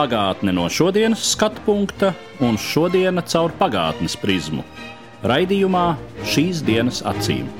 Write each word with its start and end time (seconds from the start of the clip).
Pagātne 0.00 0.54
no 0.56 0.62
šodienas 0.72 1.20
skatu 1.34 1.60
punkta 1.66 2.14
un 2.40 2.54
šodienas 2.56 3.26
caur 3.34 3.52
pagātnes 3.58 4.14
prizmu. 4.16 4.62
Raidījumā 5.28 5.82
šīs 6.24 6.62
dienas 6.64 7.02
acīm. 7.04 7.50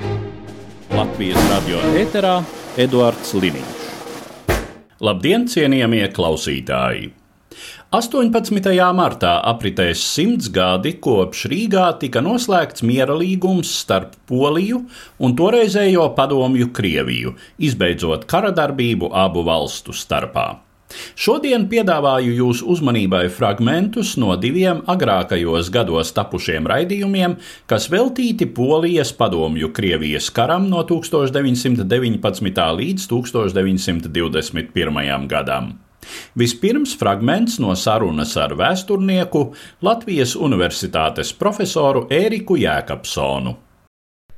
Latvijas 0.89 1.37
radio 1.51 1.83
eterā 2.01 2.39
Eduards 2.81 3.35
Liniņš. 3.37 3.83
Labdien, 5.05 5.45
cienījamie 5.53 6.07
klausītāji! 6.15 7.11
18. 7.93 8.73
martā 8.97 9.35
apritēs 9.53 10.01
simts 10.01 10.49
gadi, 10.49 10.95
kopš 10.97 11.45
Rīgā 11.53 11.91
tika 12.01 12.25
noslēgts 12.25 12.81
miera 12.81 13.19
līgums 13.21 13.75
starp 13.83 14.17
Poliju 14.25 14.81
un 15.21 15.37
toreizējo 15.37 16.09
padomju 16.17 16.73
Krieviju, 16.73 17.37
izbeidzot 17.61 18.25
kara 18.25 18.49
darbību 18.49 19.13
abu 19.27 19.45
valstu 19.45 19.93
starpā. 19.93 20.49
Šodien 21.15 21.67
piedāvāju 21.71 22.33
jūsu 22.37 22.67
uzmanībai 22.73 23.29
fragmentus 23.33 24.15
no 24.21 24.35
diviem 24.39 24.81
agrākajos 24.91 25.71
gados 25.73 26.13
tapušiem 26.17 26.67
raidījumiem, 26.71 27.31
kas 27.69 27.89
veltīti 27.91 28.45
Polijas 28.55 29.11
padomju 29.17 29.67
Krievijas 29.75 30.27
karam 30.33 30.69
no 30.71 30.81
1919. 30.87 32.67
līdz 32.81 33.01
1921. 33.11 35.27
gadam. 35.31 35.65
Vispirms 36.35 36.95
fragments 36.97 37.59
no 37.61 37.75
sarunas 37.77 38.33
ar 38.39 38.55
vēsturnieku 38.57 39.51
Latvijas 39.85 40.33
Universitātes 40.35 41.33
profesoru 41.37 42.07
Ēriku 42.09 42.57
Jēkabsonu. 42.59 43.53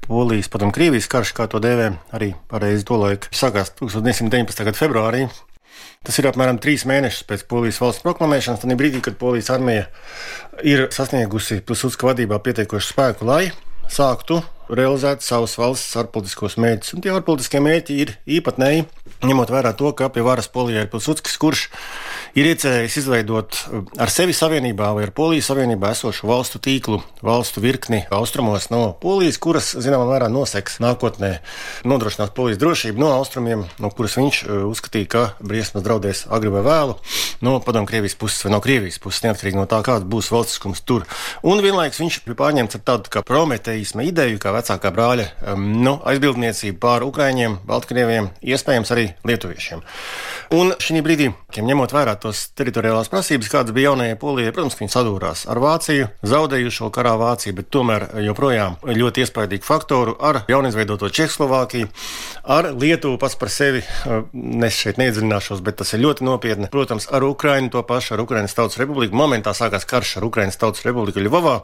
Polijas 0.03 0.49
padomu 0.51 0.75
Krievijas 0.75 1.07
karš, 1.07 1.31
kā 1.37 1.47
to 1.47 1.61
dēvē 1.63 1.87
arī 2.15 2.33
pareizi 2.51 2.83
to 2.89 2.99
laiku, 2.99 3.31
sākās 3.31 3.71
1919. 3.79 4.65
gada 4.67 4.77
februārī. 4.77 5.27
Tas 6.03 6.17
ir 6.19 6.27
apmēram 6.27 6.59
trīs 6.59 6.83
mēnešus 6.89 7.23
pēc 7.29 7.45
Polijas 7.47 7.79
valsts 7.79 8.03
proklamēšanas, 8.03 8.63
tad 8.63 8.75
brīdī, 8.79 8.99
kad 9.03 9.15
Polijas 9.19 9.51
armija 9.53 9.85
ir 10.67 10.89
sasniegusi 10.91 11.61
Pilsudska 11.63 12.09
vadībā 12.09 12.41
pietiekošu 12.43 12.91
spēku, 12.91 13.27
lai 13.29 13.53
sāktu 13.91 14.41
realizēt 14.73 15.23
savus 15.23 15.55
valsts 15.59 15.95
ārpolitiskos 15.99 16.57
mērķus. 16.59 16.95
Un 16.95 17.03
tie 17.03 17.13
ārpolitiskie 17.13 17.61
mērķi 17.63 17.97
ir 18.03 18.13
īpatnēji, 18.39 18.85
ņemot 19.23 19.51
vērā 19.53 19.71
to, 19.79 19.91
ka 19.95 20.11
pie 20.11 20.23
varas 20.25 20.51
Polijā 20.51 20.83
ir 20.83 20.91
Pilsudskis, 20.91 21.39
kurš 21.39 21.67
ir 21.69 22.12
iecerējis 22.33 22.95
izveidot 22.97 23.57
ar 24.01 24.09
sevi 24.09 24.33
savienībā 24.33 24.87
vai 24.97 25.03
ar 25.05 25.11
Polijas 25.13 25.51
savienībā 25.51 25.91
esošu 25.93 26.25
valstu 26.25 26.57
tīklu, 26.65 26.97
valstu 27.21 27.61
virkni 27.61 27.99
austrumos 28.09 28.71
no 28.73 28.95
Polijas, 29.03 29.37
kuras, 29.37 29.67
zināmā 29.77 30.07
mērā, 30.09 30.31
noseks 30.33 30.79
nākotnē 30.81 31.35
nodrošināt 31.85 32.33
Polijas 32.33 32.57
drošību 32.63 33.03
no 33.03 33.11
austrumiem, 33.19 33.67
no 33.77 33.91
kuras 33.93 34.17
viņš 34.17 34.39
uzskatīja, 34.65 35.09
ka 35.13 35.21
briesmas 35.45 35.85
draudēs 35.85 36.23
agri 36.33 36.49
vai 36.55 36.63
vēlu 36.65 36.97
no 37.45 37.59
padomu 37.61 37.85
Krievijas 37.91 38.17
puses 38.17 38.41
vai 38.47 38.55
no 38.55 38.61
Krievijas 38.65 38.97
puses, 39.03 39.21
neatkarīgi 39.27 39.59
no 39.59 39.67
tā, 39.69 39.83
kāds 39.85 40.09
būs 40.09 40.31
valstiskums 40.33 40.81
tur. 40.89 41.05
Un 41.45 41.61
vienlaikus 41.61 42.01
viņš 42.01 42.19
bija 42.25 42.39
pārņemts 42.41 42.79
ar 42.79 42.85
tādu 42.89 43.13
kā 43.13 43.21
prometējisma 43.29 44.07
ideju, 44.09 44.41
kā 44.41 44.55
vecākā 44.57 44.89
brāļa 44.95 45.29
um, 45.53 45.69
nu, 45.85 45.99
aizbildniecību 46.09 46.81
pār 46.81 47.05
Ukraiņiem, 47.05 47.59
Baltkrieviem, 47.69 48.33
iespējams 48.41 48.95
arī 48.95 49.07
Lietuviešiem. 49.27 49.85
Un 50.57 50.73
šī 50.81 51.05
brīdī, 51.05 51.29
ņemot 51.61 51.93
vērā 51.93 52.17
tos 52.23 52.45
teritoriālās 52.57 53.11
prasības, 53.11 53.51
kādas 53.51 53.75
bija 53.75 53.91
jaunajai 53.91 54.17
Polijai, 54.19 54.53
protams, 54.55 54.77
viņi 54.79 54.93
sadūrās 54.93 55.45
ar 55.51 55.59
Vāciju, 55.63 56.09
zaudējušo 56.23 56.89
karā 56.95 57.13
Vāciju, 57.19 57.57
bet 57.59 57.69
tomēr 57.73 58.07
joprojām 58.23 58.77
ļoti 58.87 59.25
iespaidīgu 59.25 59.67
faktoru 59.67 60.15
ar 60.23 60.43
jaunizveidoto 60.49 61.09
Čehoslovākiju, 61.13 61.89
ar 62.55 62.71
Lietuvu 62.73 63.19
pats 63.21 63.35
par 63.39 63.51
sevi. 63.53 63.83
Es 64.63 64.79
šeit 64.79 64.99
neiedziļināšos, 65.01 65.61
bet 65.65 65.77
tas 65.81 65.93
ir 65.95 66.03
ļoti 66.03 66.25
nopietni. 66.27 66.69
Protams, 66.71 67.09
ar 67.11 67.25
Ukrainu 67.27 67.71
to 67.73 67.83
pašu, 67.87 68.15
ar 68.15 68.23
Ukraiņas 68.23 68.55
Tautas 68.57 68.79
Republiku. 68.81 69.17
Momentā 69.19 69.53
sākās 69.57 69.87
karš 69.89 70.17
ar 70.19 70.27
Ukraiņas 70.29 70.59
Tautas 70.61 70.85
Republiku 70.87 71.23
Ļuvovā. 71.23 71.59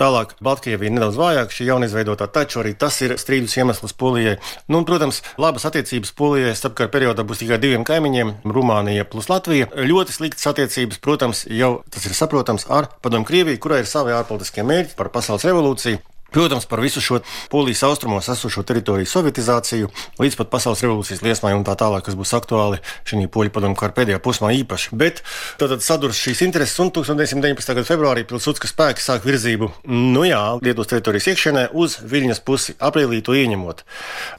Tālāk 0.00 0.34
Baltkrievija 0.42 0.92
nedaudz 0.94 1.18
vājāk, 1.20 1.52
šī 1.54 1.68
jaunizveidotā, 1.70 2.28
taču 2.32 2.62
arī 2.62 2.74
tas 2.78 2.96
ir 3.04 3.16
strīdus 3.20 3.56
iemesls 3.60 3.94
Polijai. 4.00 4.38
Nu, 4.68 4.80
un, 4.80 4.86
protams, 4.88 5.22
labas 5.40 5.66
attiecības 5.68 6.14
Polijai 6.16 6.54
starpkara 6.56 6.92
periodā 6.92 7.24
būs 7.26 7.42
tikai 7.42 7.60
diviem 7.60 7.84
kaimiņiem- 7.84 8.32
Rumānija 8.56 9.04
plus 9.04 9.28
Latvija. 9.28 9.68
Ļoti 9.76 9.99
sliktas 10.08 10.48
attiecības, 10.48 11.00
protams, 11.04 11.44
jau 11.52 11.82
tas 11.92 12.06
ir 12.08 12.16
saprotams 12.16 12.64
ar 12.72 12.88
Padomu 13.04 13.28
Krieviju, 13.28 13.60
kurai 13.60 13.82
ir 13.82 13.90
savi 13.90 14.16
ārpolitiskie 14.16 14.64
mērķi 14.64 14.96
par 14.96 15.12
pasaules 15.12 15.44
revolūciju. 15.44 16.00
Protams, 16.30 16.66
par 16.66 16.80
visu 16.80 17.00
šo 17.00 17.18
polijas 17.50 17.82
austrumos 17.82 18.28
esošo 18.30 18.62
teritoriju 18.62 19.08
sovietizāciju, 19.10 19.88
līdz 20.22 20.36
pat 20.38 20.50
pasaules 20.52 20.82
revolūcijas 20.84 21.24
liesmai 21.26 21.56
un 21.56 21.64
tā 21.66 21.74
tālāk, 21.78 22.04
kas 22.06 22.14
būs 22.18 22.34
aktuāli 22.38 22.78
šī 23.08 23.26
poļu 23.34 23.50
padomu 23.56 23.78
kara 23.78 23.94
pēdējā 23.96 24.20
posmā 24.22 24.52
īpaši. 24.60 24.94
Bet 25.00 25.24
tad 25.58 25.74
sadurs 25.82 26.20
šīs 26.22 26.44
intereses 26.46 26.78
un 26.82 26.92
1919. 26.94 27.74
gada 27.74 27.86
februārī 27.88 28.22
Pilsudska 28.30 28.70
spēki 28.70 29.02
sāk 29.02 29.26
virzību, 29.26 29.72
nu 29.90 30.22
jā, 30.28 30.42
Lietuvas 30.62 30.92
teritorijas 30.94 31.32
iekšienē 31.34 31.68
uz 31.74 31.98
Viļņas 31.98 32.44
pusi, 32.46 32.78
aprīlī 32.78 33.24
to 33.26 33.34
ieņemot. 33.34 33.82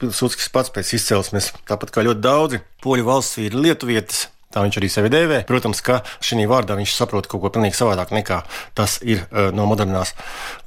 Pilsudskis 0.00 0.48
pats 0.54 0.72
pēc 0.72 0.96
izcelsmes, 0.96 1.52
tāpat 1.68 1.92
kā 1.92 2.08
ļoti 2.08 2.24
daudzi 2.24 2.64
poļu 2.82 3.10
valsts 3.10 3.36
vīri 3.36 3.66
lietuvietis, 3.68 4.30
Tā 4.52 4.64
viņš 4.64 4.78
arī 4.80 4.90
sevi 4.92 5.10
dēvē. 5.12 5.42
Protams, 5.48 5.80
ka 5.84 6.00
šī 6.22 6.46
vārdā 6.50 6.76
viņš 6.78 6.94
saprot 6.96 7.28
kaut 7.30 7.42
ko 7.44 7.50
pilnīgi 7.54 7.78
savādāk 7.78 8.12
nekā 8.14 8.42
tas 8.78 8.98
ir 9.00 9.24
uh, 9.24 9.50
no 9.54 9.66
modernās 9.70 10.14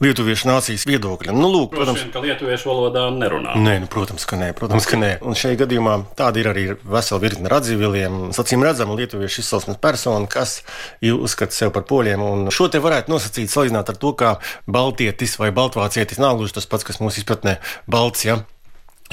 lietuviešu 0.04 0.50
nācijas 0.50 0.86
viedokļa. 0.90 1.36
Nu, 1.36 1.50
lūk, 1.52 1.74
protams, 1.76 2.02
Droši, 2.02 2.14
ka 2.14 2.24
lietuviešu 2.24 2.70
valodā 2.72 3.06
nerunā. 3.14 3.56
Nē, 3.62 3.78
nu, 3.84 3.90
protams, 3.92 4.26
ka 4.30 4.40
nē. 4.40 4.52
Protams, 4.58 4.88
ka 4.90 5.00
nē. 5.00 5.12
Un 5.26 5.38
šajā 5.38 5.60
gadījumā 5.64 5.98
tāda 6.18 6.42
ir 6.42 6.50
arī 6.52 6.66
vesela 6.82 7.22
virkne 7.24 7.52
radzīviliem, 7.52 8.18
sacīm 8.36 8.66
redzama 8.66 8.98
lietuviešu 9.00 9.44
izcelsmes 9.44 9.80
persona, 9.82 10.26
kas 10.32 10.60
uzskata 11.06 11.56
sevi 11.56 11.74
par 11.76 11.86
poļiem. 11.90 12.26
Un 12.26 12.50
šo 12.54 12.70
te 12.72 12.82
varētu 12.84 13.14
nosacīt 13.14 13.54
salīdzināt 13.54 13.94
ar 13.94 14.02
to, 14.02 14.16
kā 14.18 14.36
baltietis 14.66 15.38
vai 15.42 15.52
baltvācietis 15.56 16.22
nav 16.22 16.40
gluži 16.40 16.58
tas 16.58 16.70
pats, 16.70 16.88
kas 16.88 17.02
mūsu 17.04 17.24
izpratnē 17.24 17.60
balts. 17.92 18.26
Ja? 18.28 18.42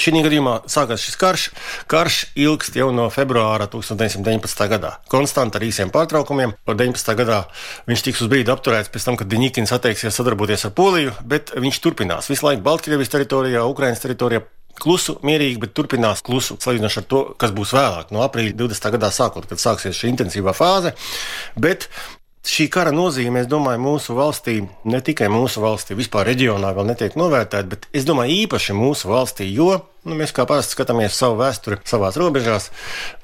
Šī 0.00 0.22
gadījumā 0.24 0.54
sākās 0.72 1.02
šis 1.04 1.18
karš. 1.20 1.42
Karš 1.90 2.22
ilgst 2.40 2.78
jau 2.80 2.86
no 2.96 3.10
februāra 3.12 3.66
1919. 3.68 4.62
gadā. 4.72 4.94
Konstanti 5.12 5.58
ar 5.58 5.66
īsiem 5.66 5.92
pārtraukumiem. 5.92 6.54
Par 6.64 6.78
19. 6.80 7.12
gadā 7.18 7.42
viņš 7.90 8.04
tiks 8.06 8.22
uz 8.24 8.30
brīdi 8.32 8.48
apturēts 8.54 8.88
pēc 8.92 9.04
tam, 9.04 9.18
kad 9.20 9.28
Diņķins 9.28 9.74
atteiksies 9.76 10.16
sadarboties 10.16 10.64
ar 10.64 10.72
Poliju, 10.78 11.12
bet 11.28 11.52
viņš 11.52 11.82
turpinās 11.84 12.32
visu 12.32 12.48
laiku 12.48 12.64
Baltkrievijas 12.64 13.12
teritorijā, 13.12 13.66
Ukraiņas 13.68 14.04
teritorijā. 14.06 14.46
Klusu, 14.80 15.18
mierīgi, 15.20 15.60
bet 15.60 15.74
turpinās 15.76 16.24
klusu, 16.24 16.56
salīdzinot 16.56 16.94
ar 16.96 17.04
to, 17.04 17.18
kas 17.38 17.52
būs 17.52 17.74
vēlāk, 17.76 18.08
no 18.16 18.22
aprīļa 18.24 18.56
20. 18.56 18.88
gadā 18.96 19.12
sākot, 19.12 19.44
kad 19.50 19.60
sāksies 19.60 19.98
šī 20.00 20.08
intensīvā 20.14 20.54
fāze. 20.56 20.94
Bet 21.60 21.90
Šī 22.42 22.64
kara 22.74 22.90
nozīme, 22.90 23.44
es 23.44 23.46
domāju, 23.46 23.78
mūsu 23.78 24.16
valstī, 24.18 24.56
ne 24.90 24.98
tikai 24.98 25.28
mūsu 25.30 25.60
valstī, 25.62 25.94
vispār 25.94 26.26
reģionā 26.26 26.72
vēl 26.74 26.88
netiek 26.88 27.14
novērtēta, 27.14 27.68
bet 27.70 27.86
es 27.94 28.02
domāju, 28.02 28.34
īpaši 28.48 28.74
mūsu 28.74 29.12
valstī, 29.12 29.46
jo 29.54 29.76
nu, 30.02 30.16
mēs 30.18 30.32
kā 30.34 30.42
parasti 30.50 30.74
skatāmies 30.74 31.14
savu 31.14 31.36
vēsturi 31.38 31.78
savās 31.86 32.18
robežās, 32.18 32.66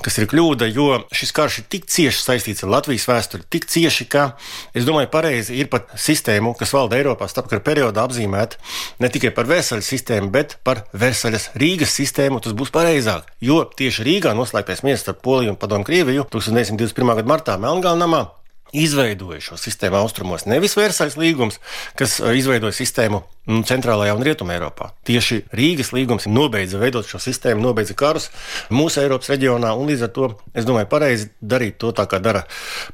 kas 0.06 0.20
ir 0.20 0.28
kļūda, 0.30 0.68
jo 0.70 1.00
šis 1.10 1.34
karš 1.34 1.58
ir 1.58 1.66
tik 1.74 1.90
cieši 1.90 2.22
saistīts 2.22 2.62
ar 2.62 2.70
Latvijas 2.76 3.08
vēsturi, 3.10 3.48
tik 3.50 3.66
cieši, 3.66 4.06
ka 4.06 4.28
es 4.70 4.86
domāju, 4.86 5.10
pareizi 5.10 5.58
ir 5.58 5.66
pat 5.72 5.90
sistēmu, 5.98 6.54
kas 6.58 6.76
valda 6.78 7.03
Eiropā 7.03 7.26
starpkara 7.26 7.64
periodā 7.66 8.06
apzīmēt 8.06 8.54
ne 9.03 9.10
tikai 9.10 9.34
par 9.34 9.50
Versaļas 9.50 9.92
sistēmu, 9.97 10.30
bet 10.30 10.60
par 10.62 10.84
Versaļas 10.94 11.50
Rīgas 11.59 11.98
sistēmu. 11.98 12.38
Tas 12.44 12.54
būs 12.54 12.71
pareizāk, 12.71 13.26
jo 13.42 13.64
tieši 13.66 14.06
Rīgā 14.06 14.38
noslēgtais 14.38 14.86
miers 14.86 15.03
starp 15.03 15.24
Poliju 15.26 15.56
un 15.56 15.59
Padomu 15.59 15.86
Krieviju 15.88 16.30
1921. 16.30 17.16
gada 17.18 17.34
martā 17.34 17.59
Melngalnamā 17.59 18.28
izveidoja 18.76 19.41
šo 19.42 19.59
sistēmu 19.60 19.98
austrumos. 20.00 20.47
Nevis 20.48 20.76
Versaļas 20.78 21.18
līgums, 21.20 21.59
kas 21.98 22.18
uh, 22.20 22.32
izveidoja 22.36 22.76
sistēmu 22.76 23.22
nu, 23.48 23.60
centrālajā 23.68 24.16
un 24.16 24.24
rietumē 24.26 24.59
Eiropā. 24.59 24.91
Tieši 25.09 25.42
Rīgas 25.56 25.92
līgums 25.97 26.28
nobeidza 26.30 26.80
veidot 26.80 27.09
šo 27.09 27.20
sistēmu, 27.22 27.65
nobeidza 27.65 27.97
karus 27.98 28.30
mūsu 28.72 29.03
Eiropas 29.04 29.32
reģionā, 29.32 29.74
un 29.78 29.92
līdz 29.92 30.09
ar 30.09 30.15
to 30.15 30.32
es 30.54 30.68
domāju, 30.68 30.91
pareizi 30.92 31.30
darīt 31.41 31.78
to 31.80 31.92
tā, 31.97 32.09
kā 32.10 32.20
dara 32.22 32.44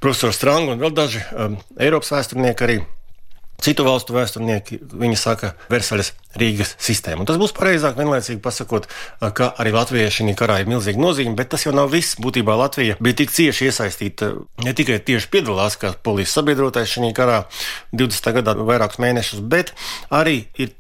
profesors 0.01 0.39
Strang 0.39 0.75
un 0.75 0.83
vēl 0.83 0.95
daži 0.95 1.25
um, 1.33 1.59
Eiropas 1.81 2.13
vēsturnieki 2.15 2.67
arī 2.67 2.83
Citu 3.63 3.85
valstu 3.87 4.17
vēsturnieki 4.17 4.81
viņi 4.93 5.17
saka 5.17 5.53
Versaļas 5.71 6.11
Rīgas 6.41 6.75
sistēmu. 6.83 7.23
Un 7.23 7.29
tas 7.29 7.39
būs 7.41 7.55
pareizāk 7.57 7.97
vienlaicīgi 7.97 8.43
pasakot, 8.43 8.89
ka 9.39 9.53
arī 9.63 9.73
Latvijai 9.77 10.11
šī 10.13 10.35
karā 10.37 10.59
ir 10.61 10.71
milzīga 10.71 11.01
nozīme, 11.01 11.37
bet 11.39 11.53
tas 11.55 11.65
jau 11.65 11.73
nav 11.77 11.93
viss. 11.95 12.19
Būtībā 12.21 12.57
Latvija 12.59 12.99
bija 13.01 13.21
tik 13.23 13.33
cieši 13.33 13.71
iesaistīta, 13.71 14.33
ne 14.67 14.75
tikai 14.77 14.99
tieši 15.07 15.31
piedalās 15.33 15.79
kā 15.81 15.95
polijas 15.95 16.35
sabiedrotais 16.37 16.91
šajā 16.91 17.13
karā 17.17 17.43
20. 17.95 18.33
gadā 18.41 18.57
vairākus 18.59 19.01
mēnešus, 19.01 19.45
bet 19.47 19.73
arī 20.11 20.43
ir 20.59 20.75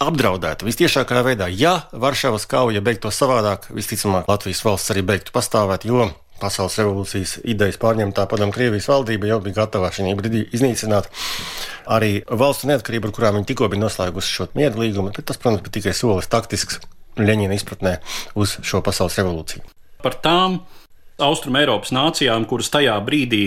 apdraudēta 0.00 0.64
visciešākajā 0.68 1.24
veidā. 1.24 1.48
Ja 1.52 1.74
Varšavas 1.92 2.46
kauja 2.50 2.84
beigtos 2.84 3.18
savādāk, 3.20 3.68
visticamāk 3.74 4.28
Latvijas 4.30 4.62
valsts 4.64 4.92
arī 4.94 5.04
beigtu 5.12 5.34
pastāvēt, 5.34 5.88
jo 5.88 6.08
pasaules 6.40 6.78
revolūcijas 6.80 7.36
idejas 7.48 7.78
pārņemtā 7.80 8.26
padomu 8.30 8.54
Krievijas 8.54 8.88
valdība 8.90 9.30
jau 9.30 9.40
bija 9.44 9.60
gatava 9.62 9.90
šī 9.94 10.14
brīdī 10.18 10.46
iznīcināt 10.56 11.10
arī 11.90 12.20
valstu 12.26 12.70
neatkarību, 12.70 13.10
ar 13.10 13.16
kurām 13.16 13.38
viņi 13.38 13.50
tikko 13.52 13.70
bija 13.72 13.84
noslēgusi 13.84 14.34
šo 14.36 14.48
mieru 14.58 14.82
līgumu. 14.84 15.12
Bet 15.14 15.28
tas, 15.30 15.40
protams, 15.40 15.64
bija 15.66 15.78
tikai 15.78 15.96
solis 15.96 16.30
taktisks 16.30 16.80
Leņķina 17.20 17.56
izpratnē 17.56 17.96
uz 18.38 18.54
šo 18.64 18.80
pasaules 18.86 19.18
revolūciju. 19.18 19.64
Par 20.00 20.14
tām 20.24 20.60
Austrum 21.20 21.58
Eiropas 21.60 21.92
nācijām, 21.92 22.46
kuras 22.48 22.70
tajā 22.72 22.94
brīdī 23.04 23.42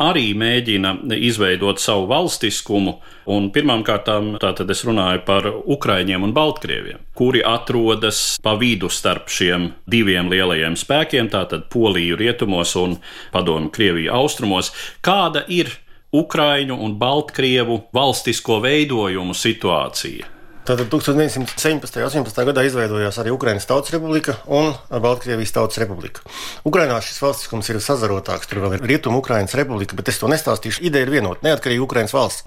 arī 0.00 0.32
mēģina 0.38 0.94
izveidot 1.18 1.80
savu 1.82 2.06
valstiskumu. 2.10 2.96
Un 3.32 3.50
pirmkārt, 3.54 4.08
tātad 4.42 4.70
es 4.72 4.82
runāju 4.86 5.22
par 5.26 5.46
Ukraiņiem 5.52 6.24
un 6.26 6.34
Baltkrieviem, 6.34 7.04
kuri 7.14 7.44
atrodas 7.46 8.38
pa 8.42 8.56
vidu 8.58 8.90
starp 8.90 9.30
šiem 9.30 9.70
diviem 9.86 10.30
lielajiem 10.32 10.76
spēkiem, 10.78 11.30
tātad 11.32 11.68
Poliju 11.72 12.18
rietumos 12.18 12.74
un 12.80 12.98
Padomu 13.32 13.70
Krieviju 13.70 14.12
austrumos. 14.16 14.72
Kāda 15.04 15.44
ir 15.48 15.70
Ukraiņu 16.12 16.76
un 16.76 16.98
Baltkrievu 17.00 17.82
valstisko 17.94 18.60
veidojumu 18.64 19.36
situācija? 19.36 20.31
Tātad 20.62 20.86
1917. 20.86 21.96
un 21.98 22.06
18. 22.06 22.44
gadā 22.46 22.62
izveidojās 22.62 23.16
arī 23.18 23.32
Ukraiņas 23.34 23.66
Tautas 23.66 23.90
Republika 23.90 24.36
un 24.46 24.70
Baltkrievijas 24.94 25.56
Tautas 25.56 25.80
Republika. 25.82 26.22
Ukrainā 26.68 27.00
šis 27.02 27.18
valstiskums 27.24 27.70
ir 27.72 27.80
sazarotāks, 27.82 28.46
tur 28.46 28.62
vēl 28.62 28.76
ir 28.76 28.86
Rietumu 28.92 29.18
Ukraiņas 29.24 29.56
Republika, 29.58 29.98
bet 29.98 30.12
es 30.12 30.22
to 30.22 30.30
nestāstīšu. 30.30 30.84
Ideja 30.86 31.08
ir 31.08 31.10
vienota- 31.16 31.42
neatkarīga 31.48 31.82
Ukraiņas 31.82 32.14
valsts. 32.14 32.46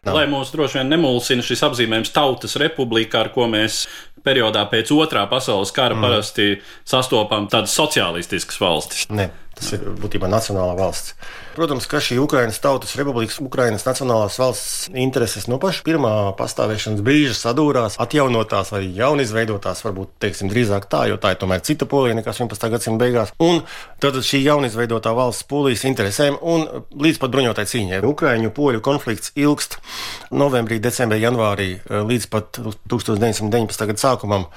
Nav. 0.00 0.16
Lai 0.16 0.24
mūs 0.32 0.48
droši 0.54 0.78
vien 0.78 0.88
nemulsina 0.88 1.44
šis 1.44 1.60
apzīmējums 1.66 2.14
Tautas 2.14 2.56
Republika, 2.56 3.20
ar 3.20 3.28
ko 3.34 3.44
mēs 3.44 3.82
periodā 4.24 4.64
pēc 4.70 4.88
otrā 4.96 5.26
pasaules 5.28 5.72
kara 5.76 5.92
mm. 5.94 6.00
parasti 6.00 6.46
sastopam 6.88 7.48
tādas 7.52 7.76
sociālistiskas 7.76 8.56
valstis. 8.62 9.04
Ne. 9.12 9.28
Tas 9.60 9.74
ir 9.76 9.82
būtībā 10.00 10.24
nacionāla 10.30 10.72
valsts. 10.78 11.12
Protams, 11.52 11.84
ka 11.90 11.98
šī 12.00 12.16
Ukraiņas 12.22 12.62
Tautas 12.64 12.94
Republikas, 12.96 13.36
Ukraiņas 13.44 13.84
Nacionālās 13.84 14.38
valsts 14.40 14.86
intereses 14.96 15.44
no 15.50 15.58
paša 15.60 15.82
pirmā 15.84 16.12
pastāvēšanas 16.38 17.02
brīža 17.04 17.34
sadūrās, 17.36 17.98
atjaunotās 18.00 18.70
vai 18.72 18.86
jaunizveidotās, 18.96 19.82
varbūt 19.84 20.14
teiksim, 20.24 20.48
drīzāk 20.48 20.86
tā, 20.88 21.02
jo 21.10 21.18
tā 21.20 21.34
ir 21.34 21.40
tomēr 21.42 21.60
cita 21.66 21.84
polija 21.90 22.16
nekā 22.16 22.32
11. 22.32 22.70
gadsimta 22.72 23.04
beigās. 23.04 23.34
Un 23.44 23.60
tad 24.00 24.16
šī 24.24 24.40
jaunizveidotā 24.46 25.12
valsts 25.18 25.44
polijas 25.50 25.84
interesēm 25.90 26.40
un 26.40 26.64
līdz 26.96 27.20
pat 27.20 27.36
bruņotai 27.36 27.68
cīņai. 27.68 28.00
Ukraiņu 28.14 28.56
poļu 28.56 28.80
konflikts 28.86 29.34
ilgst 29.36 29.76
novembrī, 30.32 30.80
decembrī, 30.80 31.20
janvārī 31.26 31.70
līdz 31.84 32.30
pat 32.32 32.62
1919. 32.88 33.90
gada 33.92 34.06
sākumam 34.08 34.48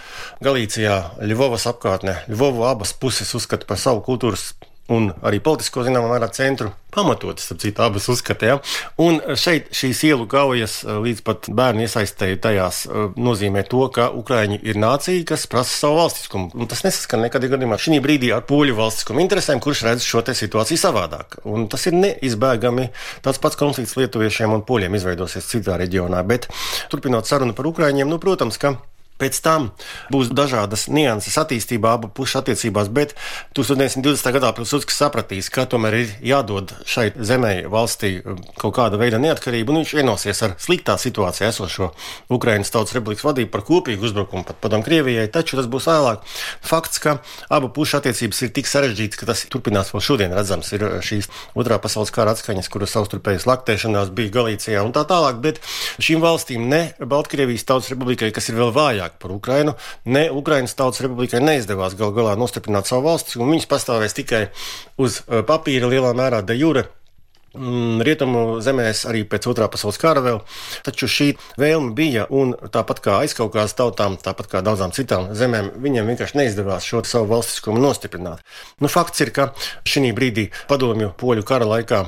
Galīcijā, 0.46 1.02
Ļuvovas 1.28 1.68
apkārtnē. 1.74 2.22
Ļuvovu 2.32 2.70
abas 2.72 2.96
puses 2.96 3.36
uzskata 3.36 3.68
par 3.68 3.82
savu 3.82 4.06
kultūras 4.06 4.54
un 4.92 5.12
arī 5.24 5.40
politisko 5.44 5.86
zināmā 5.86 6.10
mērā 6.12 6.28
centru 6.36 6.74
pamatot, 6.94 7.40
starp 7.42 7.62
citu, 7.64 7.82
abas 7.82 8.08
uzskatījām. 8.12 8.62
Un 9.02 9.20
šeit 9.40 9.72
šīs 9.76 10.04
ielu 10.10 10.28
kaujas 10.30 10.82
eh, 10.84 11.00
līdz 11.04 11.24
pat 11.26 11.50
bērnu 11.56 11.86
iesaistēju 11.88 12.40
tajās 12.44 12.84
eh, 12.86 13.08
nozīmē 13.18 13.66
to, 13.70 13.82
ka 13.96 14.10
Ukraiņi 14.14 14.60
ir 14.62 14.80
nācija, 14.82 15.26
kas 15.34 15.48
prasa 15.50 15.74
savu 15.74 16.00
valstiskumu. 16.02 16.52
Un 16.54 16.70
tas 16.70 16.84
nesaskan 16.86 17.26
nekādā 17.26 17.50
gadījumā 17.54 17.80
šī 17.82 18.00
brīdī 18.04 18.30
ar 18.36 18.46
poļu 18.50 18.78
valstiskumu 18.78 19.24
interesēm, 19.24 19.64
kurš 19.64 19.86
redz 19.88 20.08
šo 20.08 20.24
situāciju 20.24 20.80
savādāk. 20.80 21.40
Un 21.50 21.68
tas 21.72 21.88
ir 21.90 21.98
neizbēgami. 21.98 22.90
Tas 23.26 23.42
pats 23.42 23.60
konflikts 23.60 23.98
lietuviešiem 24.00 24.54
un 24.54 24.66
poļiem 24.68 24.96
izveidosies 25.00 25.50
citā 25.50 25.80
reģionā. 25.82 26.22
Bet 26.28 26.50
turpinot 26.94 27.30
sarunu 27.30 27.58
par 27.58 27.68
Ukraiņiem, 27.74 28.10
nu, 28.10 28.22
protams, 28.22 28.60
ka 28.62 28.78
Pēc 29.24 29.38
tam 29.40 29.70
būs 30.12 30.34
dažādas 30.36 30.90
nianses 30.92 31.38
attīstībā 31.40 31.94
abu 31.96 32.10
pušu 32.12 32.42
attiecībās, 32.42 32.90
bet 32.92 33.14
1920. 33.56 34.34
gadā 34.36 34.50
Pilsudskis 34.58 34.98
sapratīs, 35.00 35.48
ka 35.54 35.64
tomēr 35.72 35.96
ir 36.02 36.10
jādod 36.28 36.74
šai 36.84 37.06
zemē 37.16 37.54
valstī 37.72 38.18
um, 38.20 38.42
kaut 38.60 38.76
kāda 38.76 39.00
veida 39.00 39.22
neatkarība, 39.24 39.72
un 39.72 39.80
viņš 39.80 39.94
vienosies 39.96 40.44
ar 40.44 40.58
sliktā 40.60 40.98
situācijā 41.00 41.54
esošo 41.54 41.94
Ukraiņas 42.36 42.74
Tautas 42.74 42.98
Republikas 42.98 43.24
vadību 43.24 43.54
par 43.54 43.64
kopīgu 43.64 44.10
uzbrukumu 44.10 44.44
pat 44.50 44.60
padomu 44.60 44.84
Krievijai, 44.84 45.30
taču 45.32 45.56
tas 45.56 45.72
būs 45.72 45.88
vēlāk. 45.88 46.28
Fakts, 46.60 47.00
ka 47.00 47.16
abu 47.48 47.72
pušu 47.72 48.02
attiecības 48.02 48.44
ir 48.44 48.54
tik 48.60 48.68
sarežģītas, 48.68 49.22
ka 49.22 49.30
tas 49.32 49.46
turpinās 49.48 49.94
vēl 49.96 50.04
šodien 50.04 50.36
redzams, 50.36 50.74
ir 50.76 50.84
uh, 50.90 51.00
šīs 51.00 51.32
otrā 51.56 51.80
pasaules 51.80 52.12
kara 52.12 52.36
atskaņas, 52.36 52.68
kuras 52.74 52.92
savstarpējas 52.98 53.48
laktēšanās 53.48 54.12
bija 54.12 54.36
Galīcijā 54.42 54.84
un 54.84 54.92
tā 54.92 55.08
tālāk, 55.08 55.40
bet 55.48 55.64
šīm 56.04 56.20
valstīm 56.28 56.68
ne 56.68 56.84
Baltkrievijas 57.00 57.64
Tautas 57.72 57.94
Republikai, 57.94 58.34
kas 58.36 58.52
ir 58.52 58.60
vēl 58.60 58.74
vājāk, 58.76 59.13
vairāk 59.14 59.20
par 59.20 59.32
Ukrainu. 59.32 59.76
Ne 60.06 60.32
Ukraiņas 60.32 60.76
Tautas 60.76 61.02
Republikai 61.02 61.42
neizdevās 61.42 61.96
gal 61.96 62.12
galā 62.14 62.36
nostiprināt 62.38 62.88
savu 62.88 63.10
valsts, 63.10 63.38
un 63.38 63.50
viņas 63.50 63.70
pastāvēs 63.70 64.14
tikai 64.14 64.52
uz 64.98 65.22
uh, 65.28 65.44
papīra 65.44 65.88
lielā 65.88 66.14
mērā 66.14 66.44
de 66.44 66.56
jure. 66.56 66.88
Mm, 67.54 68.02
rietumu 68.02 68.62
zemēs 68.66 69.06
arī 69.06 69.24
pēc 69.30 69.46
otrā 69.46 69.68
pasaules 69.70 70.00
kara 70.02 70.22
vēl. 70.26 70.40
Taču 70.84 71.06
šī 71.06 71.36
vēlme 71.62 71.94
bija, 71.94 72.26
un 72.32 72.56
tāpat 72.56 73.00
kā 73.00 73.20
aizkaukās 73.22 73.76
tautām, 73.78 74.18
tāpat 74.18 74.50
kā 74.50 74.64
daudzām 74.66 74.92
citām 74.92 75.36
zemēm, 75.36 75.70
viņiem 75.78 76.10
vienkārši 76.10 76.40
neizdevās 76.40 76.84
šo 76.84 77.04
savu 77.06 77.30
valstiskumu 77.30 77.78
nostiprināt. 77.78 78.42
Nu, 78.82 78.90
fakts 78.90 79.22
ir, 79.22 79.30
ka 79.30 79.52
šī 79.86 80.10
brīdī 80.18 80.50
padomju 80.68 81.14
poļu 81.14 81.46
kara 81.46 81.70
laikā 81.70 82.08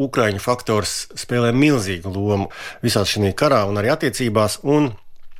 Ukrāņu 0.00 0.40
faktors 0.40 1.06
spēlē 1.20 1.50
milzīgu 1.52 2.10
lomu 2.12 2.48
visā 2.82 3.04
šajā 3.06 3.32
karā 3.36 3.62
un 3.68 3.76
arī 3.80 3.92
attiecībās. 3.92 4.62
Un 4.64 4.90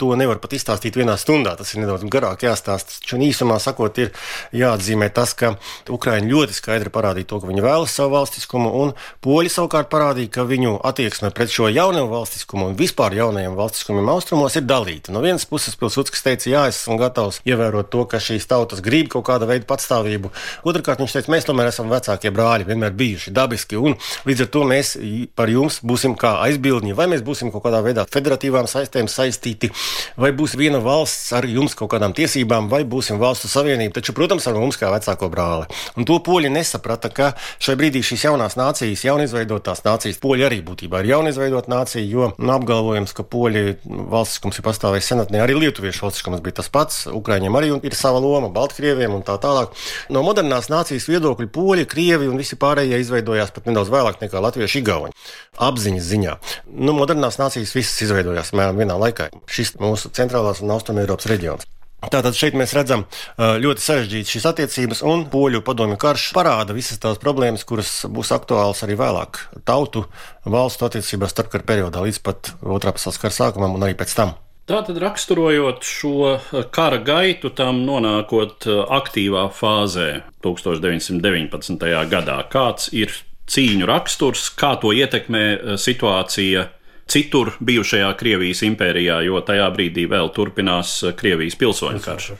to 0.02 0.10
nevar 0.19 0.40
pat 0.43 0.56
izstāstīt 0.58 0.99
vienā 0.99 1.14
stundā. 1.20 1.54
Tas 1.58 1.72
ir 1.75 1.82
nedaudz 1.84 2.06
garāk 2.10 2.43
jāstāsta. 2.46 2.99
Taču 2.99 3.20
īsumā 3.22 3.58
sakot, 3.62 3.99
ir 4.02 4.10
jāatzīmē 4.56 5.08
tas, 5.14 5.37
ka 5.38 5.54
Ukraiņi 5.93 6.31
ļoti 6.32 6.56
skaidri 6.58 6.90
parādīja 6.93 7.31
to, 7.31 7.40
ka 7.43 7.50
viņi 7.50 7.62
vēlas 7.64 7.94
savu 7.94 8.16
valstiskumu, 8.16 8.72
un 8.82 8.94
poļi 9.25 9.52
savukārt 9.52 9.90
parādīja, 9.93 10.32
ka 10.38 10.46
viņu 10.49 10.75
attieksme 10.88 11.31
pret 11.34 11.52
šo 11.52 11.69
jauno 11.70 12.06
valstiskumu 12.10 12.70
un 12.70 12.76
vispār 12.78 13.14
jaunajiem 13.16 13.54
valstiskumiem 13.58 14.10
austrumos 14.12 14.56
ir 14.58 14.66
dalīta. 14.66 15.14
No 15.14 15.22
vienas 15.25 15.46
puses, 15.49 15.76
Pilsudskis 15.78 16.25
teica, 16.25 16.49
jā, 16.50 16.64
es 16.70 16.81
esmu 16.82 16.99
gatavs 17.00 17.40
ievērot 17.49 17.90
to, 17.93 18.04
ka 18.10 18.20
šīs 18.22 18.49
tautas 18.50 18.82
grib 18.84 19.10
kaut 19.12 19.26
kāda 19.28 19.49
veida 19.50 19.69
patstāvību. 19.69 20.32
Otrakārt, 20.69 21.02
viņš 21.02 21.16
teica, 21.19 21.32
mēs 21.34 21.49
tomēr 21.49 21.70
esam 21.70 21.90
vecākie 21.93 22.32
brāļi, 22.34 22.69
vienmēr 22.69 22.94
bijuši 22.99 23.34
dabiski, 23.34 23.78
un 23.78 23.96
līdz 24.28 24.46
ar 24.46 24.52
to 24.56 24.64
mēs 24.69 24.94
par 25.38 25.52
jums 25.52 25.81
būsim 25.87 26.16
kā 26.19 26.37
aizbildņi, 26.49 26.96
vai 26.99 27.08
mēs 27.12 27.25
būsim 27.26 27.52
kaut 27.54 27.66
kādā 27.66 27.82
veidā 27.84 28.06
federatīvām 28.10 28.69
saistēm 28.70 29.10
saistīti 29.10 29.73
vai 30.16 30.32
būs 30.37 30.56
viena 30.58 30.80
valsts 30.82 31.32
ar 31.37 31.46
jums 31.49 31.76
kaut 31.78 31.92
kādām 31.94 32.14
tiesībām, 32.16 32.68
vai 32.72 32.82
būsim 32.88 33.20
valstu 33.22 33.50
savienība, 33.50 33.96
taču, 33.99 34.14
protams, 34.16 34.46
ar 34.49 34.58
mums 34.58 34.78
kā 34.80 34.90
vecāko 34.92 35.30
brāli. 35.32 35.68
Un 35.96 36.08
to 36.08 36.18
poļi 36.25 36.52
nesaprata, 36.52 37.11
ka 37.12 37.32
šai 37.62 37.76
brīdī 37.80 38.02
šīs 38.06 38.26
jaunās 38.28 38.56
nācijas, 38.61 39.04
jaunizveidotās 39.06 39.84
nācijas, 39.87 40.20
poļi 40.22 40.46
arī 40.49 40.61
būtībā 40.66 41.02
ir 41.02 41.12
jaunizveidota 41.14 41.72
nācija, 41.72 42.04
jo 42.06 42.32
nu, 42.37 42.52
apgalvojams, 42.54 43.14
ka 43.16 43.26
poļi 43.26 43.64
valstiskums 43.84 44.61
ir 44.61 44.66
pastāvējis 44.66 45.12
senatnē, 45.12 45.42
arī 45.44 45.58
lietuviešu 45.64 46.06
valstiskums 46.06 46.42
bija 46.44 46.61
tas 46.61 46.70
pats, 46.72 47.04
Ukraiņiem 47.12 47.58
arī 47.58 47.72
ir 47.82 47.96
sava 47.99 48.20
loma, 48.22 48.50
Baltkrieviem 48.52 49.14
un 49.16 49.25
tā 49.26 49.37
tālāk. 49.42 49.72
No 50.12 50.25
modernās 50.26 50.70
nācijas 50.72 51.08
viedokļa 51.11 51.49
poļi, 51.52 51.87
krievi 51.88 52.28
un 52.30 52.40
visi 52.40 52.58
pārējie 52.61 53.00
izveidojās 53.02 53.52
pat 53.54 53.68
nedaudz 53.68 53.92
vēlāk 53.92 54.20
nekā 54.22 54.42
latvieši 54.42 54.82
igauni. 54.82 55.16
Apziņas 55.62 56.08
ziņā. 56.08 56.37
Nu, 56.80 56.94
modernās 56.96 57.38
nācijas 57.40 57.75
visas 57.76 58.00
izveidojās 58.06 58.54
mēram 58.56 58.80
vienā 58.80 58.96
laikā. 59.00 59.28
Šis 59.50 59.72
mūsu 59.81 60.11
centrālās 60.17 60.61
un 60.64 60.75
austrumēropas 60.75 61.31
reģions. 61.33 61.69
Tātad 62.02 62.35
šeit 62.35 62.57
mēs 62.59 62.73
redzam 62.75 63.05
ļoti 63.38 63.85
sarežģītas 63.85 64.31
šīs 64.35 64.47
attiecības, 64.50 65.02
un 65.07 65.23
poļu 65.31 65.61
padomju 65.62 65.95
karš 66.02 66.33
parāda 66.35 66.75
visas 66.75 66.99
tās 66.99 67.21
problēmas, 67.23 67.62
kuras 67.62 67.93
būs 68.11 68.33
aktuālas 68.35 68.83
arī 68.83 68.97
vēlāk 68.99 69.38
tautu 69.69 70.09
valstu 70.43 70.88
attiecībās 70.88 71.31
starpkara 71.31 71.69
periodā 71.69 72.02
līdz 72.02 72.19
pat 72.26 72.57
otrā 72.59 72.91
pasaules 72.97 73.23
kara 73.23 73.37
sākumam 73.37 73.79
un 73.79 73.87
arī 73.87 73.95
pēc 74.00 74.17
tam. 74.19 74.35
Tātad, 74.67 74.99
raksturojot 75.02 75.87
šo 75.87 76.37
kara 76.75 76.99
gaitu, 77.02 77.50
tam 77.55 77.81
nonākot 77.87 78.67
aktīvā 78.99 79.49
fāzē 79.55 80.23
1919. 80.43 81.87
gadā, 82.11 82.37
kāds 82.50 82.91
ir 82.95 83.14
cīņu 83.50 83.87
raksturs, 83.91 84.49
kā 84.59 84.75
to 84.83 84.91
ietekmē 84.95 85.76
situācija 85.79 86.69
citur 87.12 87.52
bijušajā 87.61 88.09
Krievijas 88.21 88.64
impērijā, 88.66 89.21
jo 89.26 89.45
tajā 89.45 89.69
brīdī 89.76 90.09
vēl 90.11 90.33
turpinās 90.37 90.99
Krievijas 91.19 91.59
pilsoņu 91.61 92.02
karš. 92.04 92.33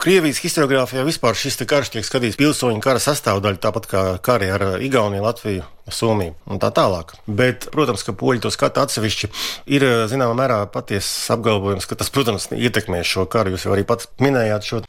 Krievijas 0.00 0.38
historiografijā 0.40 1.02
vispār 1.04 1.36
šis 1.36 1.58
karš 1.68 1.90
tiek 1.92 2.06
skatīts 2.08 2.38
pilsoņu 2.40 2.80
kara 2.80 3.00
sastāvdaļa, 3.04 3.60
tāpat 3.60 3.88
kā 3.90 4.04
kari 4.24 4.48
ar 4.48 4.64
Igauniju, 4.80 5.26
Latviju, 5.26 5.66
Somiju 5.92 6.32
un 6.48 6.60
tā 6.62 6.70
tālāk. 6.72 7.12
Bet, 7.26 7.66
protams, 7.74 8.06
ka 8.06 8.14
poļi 8.16 8.40
to 8.46 8.52
skata 8.54 8.86
atsevišķi, 8.86 9.28
ir 9.76 9.84
zināmā 10.08 10.38
mērā 10.38 10.58
patiesas 10.72 11.28
apgalvojums, 11.36 11.88
ka 11.90 11.98
tas, 12.00 12.08
protams, 12.14 12.48
ietekmē 12.54 13.02
šo 13.04 13.26
karu. 13.28 13.52
Jūs 13.52 13.66
jau 13.66 13.74
arī 13.76 13.84
pats 13.84 14.08
minējāt 14.24 14.70
šo. 14.70 14.80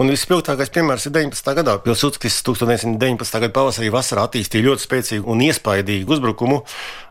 Un 0.00 0.08
vispilgtākais 0.08 0.70
piemērs 0.72 1.08
ir 1.08 1.12
19. 1.12 1.50
gadā. 1.58 1.74
Pilsudskis 1.84 2.38
1919. 2.46 3.42
gada 3.42 3.52
pavasarī 3.52 3.90
vasarā 3.92 4.28
attīstīja 4.28 4.70
ļoti 4.70 4.86
spēcīgu 4.86 5.28
un 5.28 5.42
iespaidīgu 5.48 6.14
uzbrukumu 6.16 6.62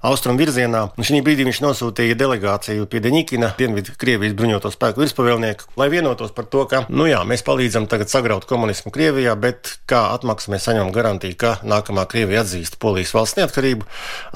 austrumu 0.05 0.41
virzienā. 0.41 0.84
Un 0.98 1.08
šī 1.08 1.22
brīdī 1.25 1.46
viņš 1.48 1.62
nosūtīja 1.63 2.17
delegāciju 2.20 2.88
pie 2.89 3.01
Deņikina, 3.03 3.53
Dienvidu 3.60 3.93
Krievijas 4.01 4.36
bruņoto 4.38 4.72
spēku 4.74 5.03
virspavēlnieku, 5.03 5.70
lai 5.79 5.89
vienotos 5.93 6.34
par 6.36 6.48
to, 6.51 6.65
ka, 6.70 6.84
nu 6.89 7.08
jā, 7.10 7.22
mēs 7.27 7.46
palīdzam 7.48 7.88
tagad 7.91 8.12
sagraut 8.12 8.48
komunismu 8.50 8.93
Krievijā, 8.93 9.36
bet 9.39 9.75
kā 9.89 10.03
atmaksu 10.15 10.53
mēs 10.53 10.65
saņemam 10.67 10.93
garantiju, 10.96 11.38
ka 11.39 11.53
nākamā 11.67 12.08
Krievija 12.12 12.43
atzīst 12.46 12.79
Polijas 12.81 13.13
valsts 13.15 13.38
neatkarību. 13.39 13.88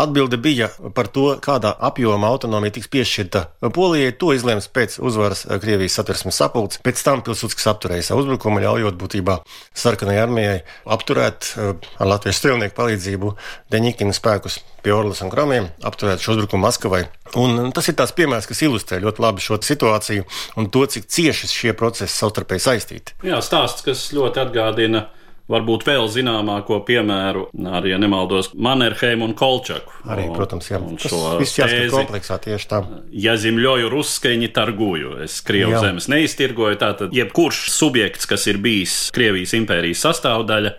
Atbilde 0.05 0.39
bija 0.41 0.69
par 0.95 1.10
to, 1.12 1.27
kādā 1.43 1.74
apjomā 1.89 2.29
autonomija 2.34 2.77
tiks 2.77 2.91
piešķirta 2.93 3.45
Polijai. 3.75 4.13
To 4.22 4.31
izlēms 4.36 4.69
pēc 4.74 5.00
uzvaras 5.03 5.45
Krievijas 5.62 5.98
satversmes 6.00 6.38
sapulces. 6.39 6.81
Pēc 6.86 7.01
tam 7.05 7.25
Pilsudskis 7.25 7.67
apturēja 7.72 8.12
savu 8.12 8.24
uzbrukumu 8.25 8.62
ļaujot 8.63 9.00
būtībā 9.01 9.39
sarkanai 9.75 10.19
armijai 10.22 10.62
apturēt 10.95 11.51
eh, 11.55 11.74
ar 12.00 12.12
Latvijas 12.13 12.39
strēlnieku 12.41 12.77
palīdzību 12.77 13.36
Deņikina 13.74 14.15
spēkus 14.15 14.62
pie 14.86 14.93
Orlas 14.93 15.24
un 15.25 15.31
Kromiem, 15.56 15.72
apturēt 15.88 16.24
šo 16.24 16.36
uzbrukumu 16.36 16.66
Maskavai. 16.66 17.06
Un 17.40 17.72
tas 17.76 17.88
ir 17.88 17.96
tās 17.96 18.12
piemērs, 18.16 18.48
kas 18.50 18.64
ilustrē 18.66 19.00
ļoti 19.04 19.24
labi 19.24 19.44
šo 19.44 19.60
situāciju 19.64 20.26
un 20.60 20.68
to, 20.72 20.86
cik 20.86 21.08
cieši 21.08 21.52
šie 21.52 21.76
procesi 21.78 22.14
savstarpēji 22.16 22.66
saistīti. 22.66 23.16
Jā, 23.26 23.40
stāsts, 23.44 23.86
kas 23.86 24.10
ļoti 24.16 24.44
atgādina 24.44 25.08
Varbūt 25.46 25.84
vēl 25.86 26.08
zināmāko 26.10 26.80
piemēru, 26.88 27.44
arī, 27.70 27.92
ja 27.92 28.00
nemaldos, 28.02 28.48
Mannerheimu 28.58 29.28
un 29.28 29.36
Kolčaku. 29.38 30.00
Arī, 30.10 30.24
protams, 30.34 30.72
jā. 30.72 30.80
Tas 31.04 31.14
viss 31.38 31.60
jāskat 31.60 31.94
kompleksā 31.94 32.40
tieši 32.42 32.70
tā. 32.72 32.80
Ja 33.14 33.36
zimļoju 33.38 33.92
ruskaiņi 33.94 34.50
targuju, 34.56 35.20
es 35.22 35.36
Krievu 35.46 35.76
jā. 35.76 35.84
zemes 35.86 36.10
neiztirgoju, 36.10 36.80
tātad 36.82 37.14
jebkurš 37.14 37.68
subjekts, 37.76 38.26
kas 38.32 38.48
ir 38.50 38.58
bijis 38.64 38.98
Krievijas 39.14 39.54
impērijas 39.60 40.02
sastāvdaļa, 40.08 40.74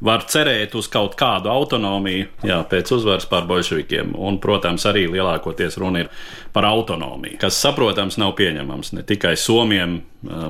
var 0.00 0.24
cerēt 0.28 0.74
uz 0.78 0.88
kaut 0.90 1.14
kādu 1.18 1.50
autonomiju 1.52 2.28
jā, 2.46 2.60
pēc 2.68 2.92
uzvaras 2.96 3.26
pār 3.28 3.46
bolševikiem. 3.48 4.14
Un, 4.16 4.38
protams, 4.42 4.86
arī 4.88 5.06
lielākoties 5.12 5.76
runa 5.80 6.04
ir 6.04 6.12
par 6.54 6.66
autonomiju, 6.68 7.38
kas, 7.40 7.58
saprotams, 7.60 8.16
nav 8.20 8.32
pieņemams 8.38 8.94
ne 8.96 9.04
tikai 9.06 9.36
somiem, 9.38 10.00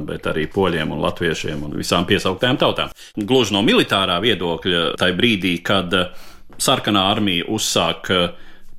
bet 0.07 0.29
arī 0.31 0.47
poļiem 0.51 0.95
un 0.95 1.03
latviešiem 1.03 1.65
un 1.67 1.75
visām 1.79 2.07
piesauktajām 2.09 2.61
tautām. 2.61 2.95
Gluži 3.17 3.57
no 3.57 3.65
militārā 3.67 4.21
viedokļa, 4.23 4.85
tajā 5.01 5.19
brīdī, 5.19 5.57
kad 5.67 5.95
sarkanā 6.61 7.09
armija 7.11 7.49
uzsāk 7.51 8.11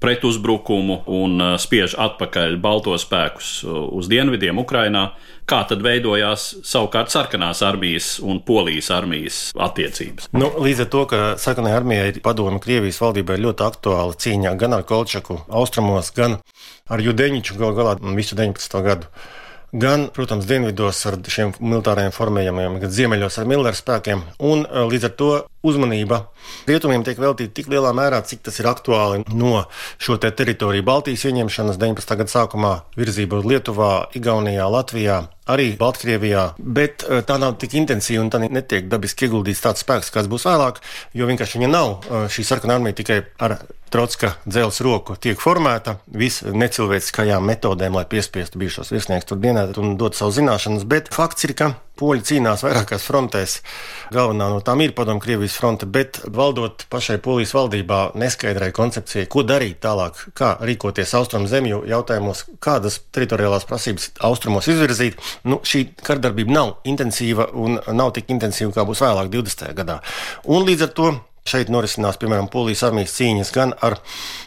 pretuzbrukumu 0.02 1.04
un 1.14 1.44
spiež 1.62 1.94
atpakaļ 2.02 2.56
balto 2.62 2.96
spēkus 2.98 3.60
uz 3.70 4.10
dienvidiem 4.10 4.58
Ukrainā, 4.58 5.12
kā 5.52 5.62
tad 5.68 5.84
veidojās 5.84 6.48
savukārt 6.68 7.12
sarkanās 7.12 7.62
armijas 7.68 8.14
un 8.24 8.40
polijas 8.48 8.92
armijas 8.96 9.42
attiecības. 9.60 10.32
Nu, 10.36 10.48
līdz 10.64 10.86
ar 10.86 10.90
to, 10.94 11.04
ka 11.12 11.22
sarkanajai 11.42 11.82
armijai 11.82 12.24
padomu 12.24 12.62
Krievijas 12.64 13.02
valdībai 13.04 13.40
ļoti 13.42 13.68
aktuāla 13.68 14.18
cīņā 14.24 14.56
gan 14.62 14.78
ar 14.78 14.88
Kolčaku 14.88 15.42
austrumos, 15.50 16.14
gan 16.16 16.40
ar 16.92 17.04
Judeņiču 17.04 17.60
gal 17.60 17.76
galā 17.78 17.98
visu 18.16 18.40
19. 18.40 18.82
gadu 18.88 19.12
gan, 19.72 20.10
protams, 20.14 20.48
dienvidos 20.48 21.00
ar 21.08 21.18
šiem 21.32 21.54
militāriem 21.60 22.12
formējumiem, 22.16 22.80
gan 22.82 22.92
ziemeļos 22.92 23.40
ar 23.40 23.48
militāriem 23.48 23.80
spēkiem. 23.80 24.24
Un 24.52 24.66
eh, 24.66 24.84
līdz 24.92 25.08
ar 25.08 25.16
to 25.20 25.32
uzmanība 25.66 26.26
rietumiem 26.70 27.04
tiek 27.06 27.20
veltīta 27.22 27.54
tik 27.58 27.70
lielā 27.72 27.92
mērā, 27.96 28.22
cik 28.26 28.44
tas 28.48 28.58
ir 28.62 28.70
aktuāli 28.72 29.24
no 29.34 29.66
šo 30.02 30.18
te 30.22 30.32
teritoriju 30.34 30.86
Baltijas 30.86 31.26
ieņemšanas 31.30 31.80
19. 31.82 32.18
gada 32.22 32.34
sākumā 32.34 32.74
virzība 32.98 33.42
uz 33.42 33.48
Lietuvā, 33.52 33.92
Igaunijā, 34.18 34.68
Latvijā. 34.72 35.22
Arī 35.52 35.72
Baltkrievijā, 35.76 36.44
bet 36.62 37.04
eh, 37.04 37.24
tā 37.28 37.36
nav 37.42 37.58
tik 37.60 37.74
intensīva 37.76 38.22
un 38.24 38.30
tā 38.32 38.40
netiek 38.46 38.86
dabiski 38.88 39.26
ieguldīts 39.28 39.64
tāds 39.66 39.82
spēks, 39.84 40.14
kāds 40.14 40.30
būs 40.32 40.46
vēlāk, 40.48 40.80
jo 41.18 41.28
vienkārši 41.28 41.60
viņa 41.60 41.70
nav. 41.74 41.96
Eh, 42.06 42.28
šī 42.32 42.46
sarkanā 42.48 42.78
armija 42.78 43.00
tikai 43.02 43.18
ar 43.42 43.58
Trotska 43.92 44.38
dzelzs 44.46 44.80
roku 44.86 45.18
tiek 45.20 45.42
formēta 45.42 45.98
visnecilvēciskajām 46.16 47.44
metodēm, 47.44 47.98
lai 48.00 48.06
piespiestu 48.08 48.62
bijušos 48.62 48.94
virsniekus 48.94 49.28
tur 49.28 49.42
dienēt 49.44 49.76
un 49.82 49.98
dot 50.00 50.16
savu 50.16 50.32
zināšanas, 50.38 50.86
bet 50.88 51.12
fakts 51.12 51.50
ir, 51.50 51.58
ka 51.60 51.74
poļi 52.00 52.26
cīnās 52.26 52.64
vairākās 52.66 53.06
frontēs. 53.08 53.58
Galvenā 54.14 54.50
no 54.52 54.60
tām 54.66 54.82
ir 54.84 54.94
padomu 54.98 55.22
Krievijas 55.24 55.58
fronte, 55.60 55.86
bet 55.86 56.22
valdot 56.26 56.86
pašai 56.92 57.20
polijas 57.24 57.54
valdībā 57.56 58.02
neskaidrai 58.20 58.72
koncepcijai, 58.76 59.28
ko 59.32 59.46
darīt 59.48 59.82
tālāk, 59.86 60.20
kā 60.38 60.54
rīkoties 60.66 61.16
austrumu 61.20 61.50
zemju 61.52 61.84
jautājumos, 61.92 62.46
kādas 62.64 63.02
teritoriālās 63.14 63.68
prasības 63.70 64.12
austrumos 64.28 64.70
izvirzīt. 64.72 65.20
Nu, 65.48 65.62
šī 65.64 65.88
kardarbība 66.02 66.58
nav 66.58 66.74
intensīva 66.90 67.52
un 67.54 67.80
nav 67.96 68.16
tik 68.18 68.32
intensīva, 68.34 68.74
kā 68.76 68.88
būs 68.88 69.04
vēlāk 69.06 69.34
20. 69.34 69.76
gadā. 69.78 70.02
Un 70.50 70.66
līdz 70.68 70.88
ar 70.88 70.96
to 70.98 71.12
Šeit 71.42 71.72
norisinās, 71.74 72.20
piemēram, 72.22 72.52
polijas 72.54 72.84
armijas 72.86 73.16
cīņas 73.18 73.52
gan 73.56 73.72
ar 73.82 73.98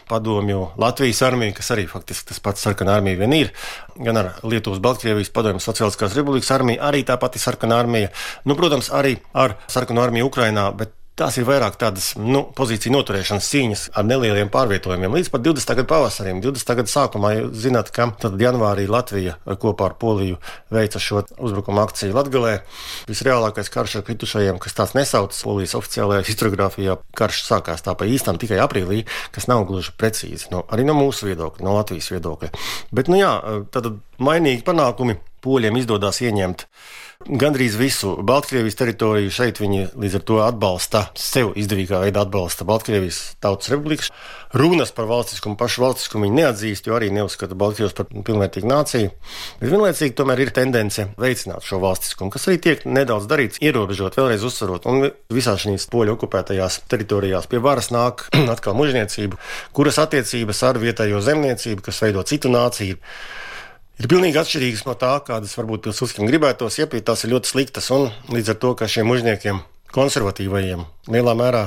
padomju 0.07 0.61
Latvijas 0.79 1.19
armiju, 1.27 1.57
kas 1.57 1.73
arī 1.75 1.83
faktiski 1.91 2.29
tas 2.31 2.39
pats 2.43 2.63
sarkanā 2.63 2.95
armija 2.95 3.19
vien 3.19 3.35
ir, 3.35 3.51
gan 3.99 4.21
ar 4.21 4.29
Lietuvas, 4.47 4.79
Baltkrievijas 4.83 5.33
padomju 5.35 5.63
Socialistiskās 5.63 6.15
republikas 6.15 6.53
armiju, 6.55 6.79
arī 6.79 7.03
tā 7.07 7.19
pati 7.19 7.41
sarkanā 7.43 7.81
armija. 7.83 8.13
Nu, 8.47 8.55
protams, 8.55 8.93
arī 8.95 9.17
ar 9.35 9.57
sarkano 9.67 10.05
armiju 10.07 10.29
Ukrainā, 10.31 10.69
bet 10.77 10.95
Tās 11.15 11.37
ir 11.39 11.45
vairāk 11.47 11.77
tādas 11.79 12.09
nu, 12.19 12.41
pozīciju 12.57 12.91
noturēšanas 12.91 13.45
cīņas 13.47 13.81
ar 13.95 14.03
nelieliem 14.03 14.49
pārvietojumiem. 14.51 15.13
Līdz 15.15 15.29
pat 15.31 15.45
20. 15.45 15.69
gada 15.77 15.87
pavasarim, 15.87 16.41
20. 16.43 16.71
gada 16.75 16.91
sākumā, 16.91 17.29
jūs 17.37 17.53
zināt, 17.63 17.91
ka 17.95 18.09
tad 18.19 18.35
janvārī 18.43 18.83
Latvija 18.91 19.37
kopā 19.61 19.87
ar 19.87 19.95
Poliju 20.01 20.41
veica 20.75 20.99
šo 20.99 21.21
uzbrukuma 21.39 21.85
akciju 21.87 22.17
Latgalē. 22.17 22.57
Visreālākais 23.07 23.71
karš 23.71 24.01
ar 24.01 24.03
kritušajiem, 24.09 24.59
kas 24.59 24.75
tāds 24.75 24.91
nesaucas 24.99 25.39
Polijas 25.47 25.77
oficiālajā 25.79 26.25
historiografijā, 26.27 26.97
karš 27.15 27.45
sākās 27.47 27.87
tā 27.87 27.95
pa 27.95 28.09
īstam 28.11 28.35
tikai 28.41 28.59
aprīlī, 28.65 29.05
kas 29.31 29.47
nav 29.47 29.63
gluži 29.71 29.95
precīzi, 29.95 30.51
no, 30.51 30.65
arī 30.67 30.83
no 30.83 30.97
mūsu 30.99 31.31
viedokļa, 31.31 31.63
no 31.63 31.77
Latvijas 31.79 32.11
viedokļa. 32.11 32.51
Bet, 32.91 33.07
nu 33.07 33.23
jā, 33.23 33.31
tad 33.71 33.87
mainīgi 34.19 34.67
panākumi 34.67 35.21
poļiem 35.47 35.79
izdodas 35.79 36.19
ieņemt 36.27 36.67
gandrīz 37.23 37.75
visu 37.79 38.15
Baltkrievijas 38.25 38.77
teritoriju. 38.79 39.31
Šeit 39.33 39.59
viņi 39.61 39.89
līdz 39.95 40.17
ar 40.19 40.23
to 40.27 40.39
atbalsta, 40.45 41.03
sev 41.19 41.53
izdevīgā 41.57 42.01
veidā 42.03 42.25
atbalsta 42.25 42.67
Baltkrievijas 42.67 43.37
Tautas 43.43 43.71
Republikas. 43.71 44.11
Runas 44.55 44.91
par 44.95 45.07
valstiskumu, 45.09 45.57
pašu 45.59 45.83
valstiskumu 45.83 46.27
viņi 46.27 46.37
neatzīst, 46.39 46.87
jo 46.87 46.95
arī 46.95 47.09
neuzskata 47.15 47.57
Baltkrievus 47.59 47.95
par 47.97 48.07
pilnvērtīgu 48.11 48.69
nāciju. 48.69 49.11
Bet 49.59 49.71
vienlaicīgi 49.71 50.15
tomēr 50.15 50.45
ir 50.45 50.53
tendence 50.55 51.07
veicināt 51.19 51.65
šo 51.67 51.81
valstiskumu, 51.83 52.31
kas 52.31 52.47
arī 52.47 52.59
tiek 52.63 52.85
nedaudz 52.87 53.27
darīts, 53.31 53.59
ierobežot, 53.63 54.15
vēlreiz 54.19 54.45
uzsverot. 54.47 54.87
Un 54.91 55.09
visās 55.33 55.65
šīs 55.65 55.89
poļu 55.91 56.15
okupētajās 56.15 56.83
teritorijās 56.91 57.49
pie 57.51 57.63
varas 57.63 57.91
nāk 57.95 58.27
atkal 58.53 58.77
mužniecība, 58.79 59.41
kuras 59.75 59.99
attiecības 60.03 60.63
ar 60.69 60.79
vietējo 60.83 61.23
zemniecību, 61.25 61.83
kas 61.89 62.03
veido 62.05 62.23
citu 62.27 62.53
nāciju 62.53 63.01
ir 63.99 64.09
pilnīgi 64.11 64.39
atšķirīgas 64.41 64.85
no 64.87 64.95
tā, 64.99 65.13
kādas 65.27 65.55
varbūt 65.59 65.87
pilsūskiem 65.87 66.27
gribētos, 66.29 66.79
ja 66.79 66.87
tās 66.87 67.25
ir 67.25 67.35
ļoti 67.35 67.51
sliktas. 67.51 67.91
Un 67.95 68.09
līdz 68.33 68.55
ar 68.55 68.61
to, 68.61 68.73
ka 68.79 68.89
šiem 68.91 69.09
mužniekiem, 69.11 69.61
konservatīvajiem, 69.95 70.85
lielā 71.11 71.35
mērā 71.37 71.65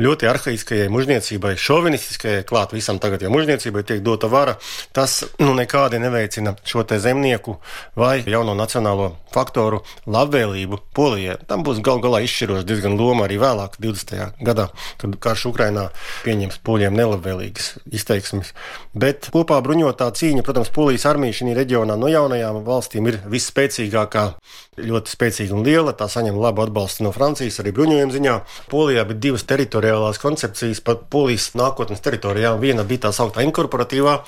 ļoti 0.00 0.26
arhaiskajai 0.26 0.88
mužniecībai, 0.90 1.54
šovinistiskajai 1.60 2.42
klāt 2.48 2.74
visam 2.74 2.98
tagad, 2.98 3.22
ja 3.22 3.30
mužniecībai 3.30 3.84
tiek 3.86 4.00
dota 4.02 4.26
vara, 4.30 4.56
tas 4.94 5.20
nu, 5.38 5.52
nekādi 5.54 6.00
neveicina 6.02 6.56
šo 6.66 6.82
te 6.88 6.98
zemnieku 6.98 7.58
vai 7.98 8.16
jauno 8.26 8.56
nacionālo 8.58 9.12
faktoru 9.34 9.82
labvēlību 10.10 10.80
Polijai. 10.94 11.36
Tam 11.46 11.62
būs 11.66 11.80
gal 11.84 12.02
galā 12.02 12.22
izšķiroša 12.26 12.66
diezgan 12.66 12.96
loma 12.98 13.28
arī 13.28 13.38
vēlāk, 13.42 13.78
20. 13.82 14.42
gadā, 14.42 14.68
kad 14.98 15.14
karš 15.22 15.46
Ukrainā 15.52 15.88
pieņems 16.26 16.58
poļiem 16.66 16.94
nelabvēlīgas 16.98 17.70
izteiksmes. 17.94 18.50
Bet 18.94 19.30
kopā 19.34 19.60
bruņotā 19.62 20.10
cīņa, 20.14 20.42
protams, 20.46 20.72
Polijas 20.74 21.06
armija 21.10 21.38
šī 21.38 21.54
reģionā 21.54 21.98
no 21.98 22.10
jaunajām 22.10 22.62
valstīm 22.66 23.10
ir 23.10 23.20
visspēcīgākā, 23.30 24.26
ļoti 24.74 25.14
spēcīga 25.14 25.54
un 25.54 25.66
liela. 25.66 25.94
Tā 25.94 26.08
saņem 26.10 26.38
labu 26.40 26.64
atbalstu 26.64 27.06
no 27.06 27.12
Francijas 27.14 27.60
arī 27.62 27.74
bruņojuma 27.76 28.14
ziņā. 28.14 28.36
Polijā 28.70 29.04
bija 29.06 29.22
divas 29.28 29.46
teritorijas 29.46 29.83
teritoriālās 29.84 30.18
koncepcijas 30.20 30.80
par 30.84 31.02
polijas 31.10 31.50
nākotnes 31.54 32.00
teritorijām. 32.00 32.60
Viena 32.60 32.84
bija 32.84 33.06
tā 33.06 33.12
sauktā 33.12 33.44
inkorporatīvā, 33.44 34.22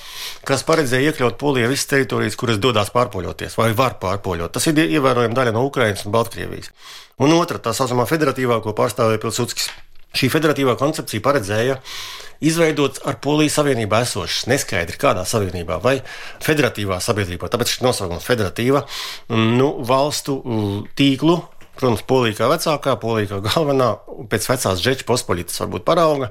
kas 0.45 0.65
paredzēja 0.67 1.13
iekļaut 1.13 1.39
polijā 1.41 1.69
visas 1.71 1.89
teritorijas, 1.89 2.37
kuras 2.37 2.59
dodas 2.59 2.93
pārpoļoties 2.93 3.57
vai 3.57 3.73
var 3.73 3.97
pārpoļot. 4.01 4.53
Tas 4.53 4.67
ir 4.69 4.79
ievērojama 4.85 5.35
daļa 5.35 5.55
no 5.57 5.65
Ukrainas 5.67 6.05
un 6.05 6.13
Baltkrievijas. 6.13 6.71
Un 7.19 7.33
otra, 7.33 7.59
tā 7.59 7.73
saucamā 7.73 8.05
federatīvā, 8.07 8.61
ko 8.61 8.77
pārstāvēja 8.77 9.23
Pilsudskis. 9.23 9.71
Šī 10.17 10.31
federatīvā 10.33 10.77
koncepcija 10.81 11.25
paredzēja 11.25 11.81
izveidot 12.45 13.01
ar 13.09 13.19
Poliju 13.21 13.53
savienībā 13.53 14.03
esošas, 14.05 14.47
neskaidri 14.49 14.97
kādā 15.01 15.25
savienībā 15.29 15.81
vai 15.83 15.99
federatīvā 16.45 17.01
sabiedrībā, 17.05 17.49
tāpēc 17.53 17.75
šis 17.75 17.85
nosaukums 17.85 18.25
federatīva 18.29 18.85
nu, 19.33 19.73
valstu 19.89 20.39
tīklu. 20.97 21.41
Protams, 21.77 22.05
Polija 22.09 22.39
kā 22.39 22.49
vecākā, 22.49 22.97
Polija 23.01 23.35
kā 23.35 23.43
galvenā, 23.51 23.91
pēc 24.33 24.49
vecās 24.49 24.81
džeča 24.81 25.05
pospolitas 25.09 25.61
varbūt 25.61 25.85
parauga, 25.85 26.31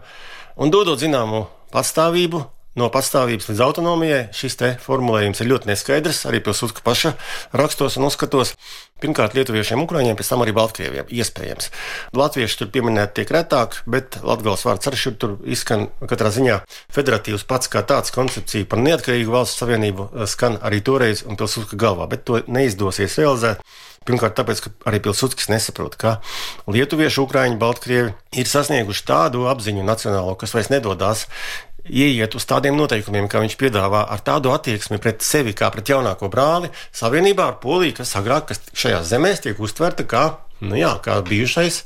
un 0.57 0.73
dodot 0.73 1.01
zināmu 1.01 1.45
patstāvību 1.75 2.41
no 2.79 2.89
patstāvības 2.91 3.49
līdz 3.49 3.63
autonomijai. 3.65 4.23
Šis 4.35 4.57
formulējums 4.83 5.41
ir 5.41 5.49
ļoti 5.51 5.71
neskaidrs 5.71 6.25
arī 6.29 6.41
Pilsudska 6.43 6.83
paša 6.85 7.15
rakstos 7.55 7.97
un 7.99 8.07
uzskatos. 8.09 8.55
Pirmkārt, 9.03 9.33
lietuviešiem, 9.35 9.81
ukrāņiem, 9.83 10.15
pēc 10.15 10.29
tam 10.31 10.43
arī 10.45 10.53
baltkrieviem. 10.55 11.09
Iespējams. 11.11 11.67
Latvieši 12.15 12.61
tur 12.61 12.69
pieminēti 12.71 13.19
tiek 13.19 13.33
retāk, 13.35 13.81
bet 13.91 14.15
latgals 14.23 14.63
vārds 14.63 14.87
arī 14.87 15.15
tur 15.19 15.35
izskan 15.43 15.89
katrā 15.99 16.31
ziņā. 16.31 16.61
Federatīvs 16.95 17.43
pats 17.49 17.71
kā 17.71 17.83
tāds 17.83 18.15
koncepcija 18.15 18.69
par 18.71 18.79
neatkarīgu 18.79 19.35
valsts 19.35 19.59
savienību 19.59 20.07
eh, 20.07 20.29
skan 20.31 20.55
arī 20.63 20.79
toreiz 20.79 21.25
un 21.27 21.35
Pilsudska 21.35 21.75
galvā, 21.79 22.07
bet 22.11 22.23
to 22.23 22.39
neizdosies 22.47 23.19
realizēt. 23.19 23.63
Pirmkārt, 24.05 24.37
tāpēc, 24.37 24.59
ka 24.61 24.71
arī 24.87 25.01
Pilsudskis 25.03 25.49
nesaprot, 25.49 25.95
ka 25.99 26.19
lietuvieši, 26.69 27.23
ukrāņi, 27.23 27.59
baltkrievi 27.59 28.13
ir 28.37 28.47
sasnieguši 28.47 29.07
tādu 29.07 29.47
apziņu 29.49 29.83
nacionālo, 29.83 30.37
kas 30.39 30.53
vairs 30.53 30.69
nedodas 30.69 31.25
ieiet 31.89 32.35
uz 32.37 32.47
tādiem 32.49 32.77
noteikumiem, 32.77 33.29
kā 33.31 33.41
viņš 33.43 33.57
piedāvā, 33.61 34.05
ar 34.11 34.23
tādu 34.25 34.53
attieksmi 34.55 34.99
pret 35.01 35.25
sevi 35.25 35.55
kā 35.57 35.69
pret 35.73 35.93
jaunāko 35.93 36.29
brāli, 36.31 36.71
savienībā 36.95 37.51
ar 37.51 37.59
Poliju, 37.61 37.99
kas 38.01 38.15
agrāk 38.19 38.49
kas 38.51 38.63
šajās 38.73 39.13
zemēs 39.13 39.45
tiek 39.45 39.61
uztverta 39.61 40.07
kā. 40.09 40.25
Nu 40.63 40.77
jā, 40.79 40.93
kā 41.03 41.17
bijušais 41.25 41.81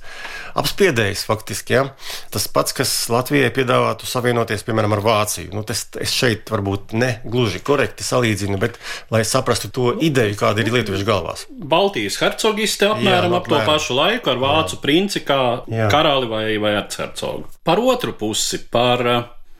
apspiedējs, 0.60 1.24
faktiski. 1.25 1.74
Ja? 1.74 1.82
Tas 2.29 2.46
pats, 2.53 2.75
kas 2.77 2.91
Latvijai 3.10 3.50
piedāvātu 3.53 4.06
savienoties, 4.06 4.62
piemēram, 4.68 4.94
ar 4.94 5.01
Vāciju. 5.01 5.50
Nu, 5.58 5.63
tas, 5.65 5.88
es 5.98 6.13
šeit 6.13 6.51
varbūt 6.53 6.94
ne 6.94 7.10
gluži 7.25 7.63
korekti 7.65 8.06
salīdzinu, 8.06 8.60
bet 8.62 8.77
lai 9.10 9.24
saprastu 9.25 9.72
to 9.74 9.96
ideju, 10.06 10.38
kāda 10.38 10.62
ir 10.62 10.70
lietuviešu 10.75 11.08
galvās. 11.08 11.48
Baltijas 11.50 12.20
hercogisti 12.22 12.86
apmēram 12.91 13.34
jā, 13.34 13.41
ap 13.41 13.50
to 13.50 13.63
pašu 13.72 13.98
laiku 13.98 14.36
ar 14.36 14.44
vācu 14.46 14.77
jā. 14.77 14.84
princi 14.86 15.25
kā 15.25 15.41
jā. 15.65 15.89
karali 15.89 16.29
vai, 16.29 16.46
vai 16.62 16.77
archercogu. 16.77 17.50
Par 17.65 17.82
otru 17.82 18.13
pusi, 18.22 18.62
par 18.70 19.06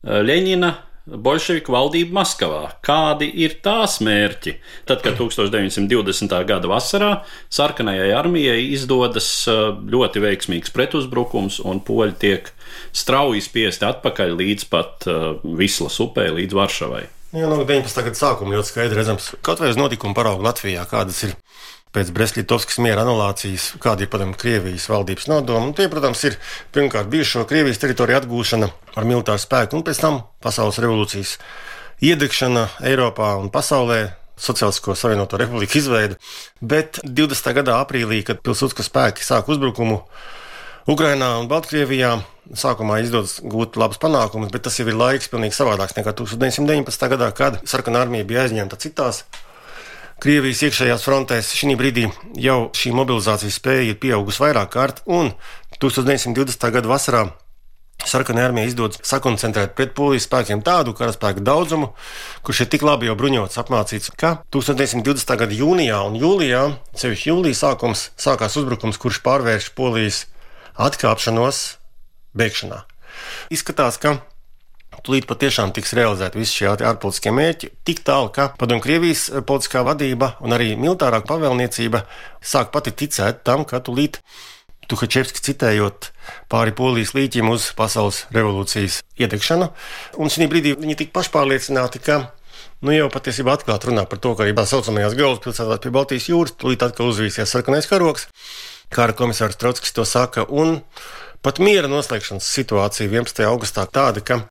Ļeņina 0.06 0.70
bolševiku 1.10 1.72
valdību 1.74 2.14
Maskavā. 2.14 2.62
Kādi 2.86 3.26
ir 3.42 3.56
tās 3.64 3.98
mērķi? 4.04 4.54
Tad, 4.86 5.00
kad 5.04 5.16
1920. 5.18 6.34
gada 6.46 6.70
vasarā 6.70 7.10
sarkanajai 7.50 8.12
armijai 8.14 8.60
izdodas 8.70 9.30
ļoti 9.50 10.22
veiksmīgs 10.22 10.74
pretuzbrukums 10.76 11.58
un 11.66 11.82
poļi 11.84 12.16
tiek 12.20 12.52
strauji 12.96 13.42
spiesti 13.42 13.88
atpakaļ 13.88 14.36
līdz 14.38 14.68
pat 14.70 15.08
Vislas 15.42 15.98
upē, 16.04 16.28
līdz 16.36 16.56
Varšavai. 16.60 17.06
Jā, 17.30 17.46
no 17.46 17.60
19. 17.62 18.06
gada 18.06 18.18
sākuma 18.18 18.56
ļoti 18.56 18.72
skaidri 18.72 18.98
redzams, 18.98 19.32
kaut 19.46 19.60
vai 19.62 19.70
uz 19.70 19.78
notikumu 19.78 20.16
paraugu 20.18 20.42
Latvijā, 20.42 20.82
kādas 20.90 21.20
ir 21.28 21.36
pēc 21.94 22.12
Brestļitovskas 22.14 22.78
miera 22.84 23.02
anulācijas, 23.04 23.72
kāda 23.82 24.06
ir 24.06 24.10
padomju 24.12 24.38
Krievijas 24.38 24.86
valdības 24.90 25.26
nodoma. 25.30 25.66
Un 25.66 25.74
tie, 25.76 25.88
protams, 25.90 26.22
ir 26.28 26.38
pirmkārt 26.74 27.10
bijušo 27.10 27.44
Krievijas 27.50 27.82
teritoriju 27.82 28.20
atgūšana 28.20 28.70
ar 29.00 29.08
militāru 29.08 29.42
spēku, 29.42 29.78
un 29.78 29.86
pēc 29.86 30.02
tam 30.02 30.22
pasaules 30.44 30.78
revolūcijas 30.82 31.36
iedegšana 32.06 32.68
Eiropā 32.92 33.34
un 33.42 33.52
pasaulē. 33.52 34.02
Sociālisko 34.40 34.94
Savienoto 34.96 35.36
Republiku 35.36 35.76
izveida, 35.76 36.14
bet 36.64 36.96
20. 37.04 37.50
gadā 37.58 37.74
aprīlī, 37.82 38.22
kad 38.24 38.38
pilsūckas 38.40 38.86
spēki 38.88 39.20
sāka 39.20 39.52
uzbrukumu 39.52 39.98
Ukrainā 40.88 41.34
un 41.42 41.50
Baltkrievijā, 41.50 42.14
sākumā 42.56 43.02
izdodas 43.04 43.36
gūt 43.44 43.76
labus 43.76 44.00
panākumus, 44.00 44.48
bet 44.48 44.64
tas 44.64 44.80
jau 44.80 44.88
ir 44.88 44.96
laiks 44.96 45.28
pilnīgi 45.28 45.58
savādāks 45.58 45.92
nekā 45.98 46.16
1919. 46.16 47.10
gadā, 47.12 47.28
kad 47.36 47.60
sarkanā 47.68 48.00
armija 48.06 48.24
bija 48.24 48.46
aizņemta 48.46 48.80
citās 48.80 49.26
Krievijas 50.20 50.60
iekšējās 50.66 51.04
frontēs 51.06 51.54
šī 51.56 51.74
brīdī 51.80 52.02
jau 52.44 52.66
šī 52.76 52.90
mobilizācijas 52.92 53.54
spēja 53.56 53.86
ir 53.88 54.00
pieaugusi 54.02 54.42
vairāk 54.42 54.74
kārt, 54.74 54.98
un 55.08 55.30
1920. 55.80 56.66
gada 56.74 56.90
vasarā 56.90 57.22
Sarkanā 58.04 58.44
armija 58.48 58.68
izdodas 58.68 59.00
sakoncentrēt 59.08 59.72
pret 59.78 59.94
polijas 59.96 60.26
spēkiem 60.28 60.60
tādu 60.64 60.92
karaspēku 60.96 61.40
daudzumu, 61.44 61.90
kurš 62.44 62.62
ir 62.64 62.70
tik 62.74 62.84
labi 62.84 63.08
jau 63.08 63.16
bruņots, 63.16 63.56
apmācīts, 63.60 64.12
ka 64.20 64.34
1920. 64.52 65.36
gada 65.40 65.56
jūnijā 65.56 66.00
un 66.08 66.20
jūlijā, 66.20 66.62
sevišķi 67.00 67.32
jūlijā 67.32 67.60
sākums, 67.62 68.06
sākās 68.20 68.56
uzbrukums, 68.60 69.00
kurš 69.00 69.22
pārvērš 69.24 69.70
polijas 69.76 70.26
atkāpšanos 70.80 71.62
bēgšanā. 72.36 72.82
Izskatās, 73.56 73.96
ka 74.00 74.18
Tūlīt 75.00 75.24
patiešām 75.28 75.72
tiks 75.72 75.94
realizēti 75.96 76.40
visi 76.40 76.60
šie 76.60 76.70
ārpolitiskie 76.74 77.32
mērķi, 77.32 77.70
tik 77.88 78.02
tālu, 78.04 78.28
ka 78.34 78.50
padomju 78.60 78.84
Krievijas 78.84 79.28
eh, 79.30 79.44
politiskā 79.46 79.84
vadība 79.86 80.34
un 80.44 80.52
arī 80.56 80.74
militārā 80.76 81.22
pavēlniecība 81.24 82.04
sāk 82.44 82.72
pati 82.74 82.92
ticēt 82.92 83.44
tam, 83.48 83.64
ka 83.68 83.80
tūlīt 83.84 84.20
Tuhačevski 84.90 85.38
citējot 85.46 86.08
pāri 86.50 86.74
polijas 86.74 87.12
līķim 87.14 87.52
uz 87.52 87.68
pasaules 87.78 88.24
revolūcijas 88.34 88.98
iedegšanu. 89.22 89.68
Un 90.18 90.32
šī 90.34 90.48
brīdī 90.50 90.74
viņi 90.74 90.96
tik 91.04 91.12
pašpārliecināti, 91.14 92.02
ka 92.02 92.18
nu 92.82 92.96
jau 92.96 93.06
patiesībā 93.12 93.54
atklāti 93.54 93.90
runā 93.90 94.02
par 94.10 94.18
to, 94.18 94.34
ka 94.34 94.44
arī 94.44 94.56
tā 94.58 94.66
saucamajās 94.66 95.14
galvaspilsētās 95.18 95.82
pie 95.84 95.94
Baltijas 95.94 96.28
jūras 96.32 96.56
tūlīt 96.58 96.82
atkal 96.82 97.12
uzvīsies 97.12 97.54
sarkanais 97.54 97.86
karoks. 97.90 98.26
Kāra 98.90 99.14
komisārs 99.14 99.58
Trotskis 99.60 99.94
to 99.94 100.02
saka, 100.08 100.42
un 100.50 100.80
pat 101.46 101.62
miera 101.62 101.86
noslēgšanas 101.90 102.50
situācija 102.58 103.06
11. 103.06 103.46
augustā 103.46 103.86
tāda, 103.86 104.24
ka 104.26 104.42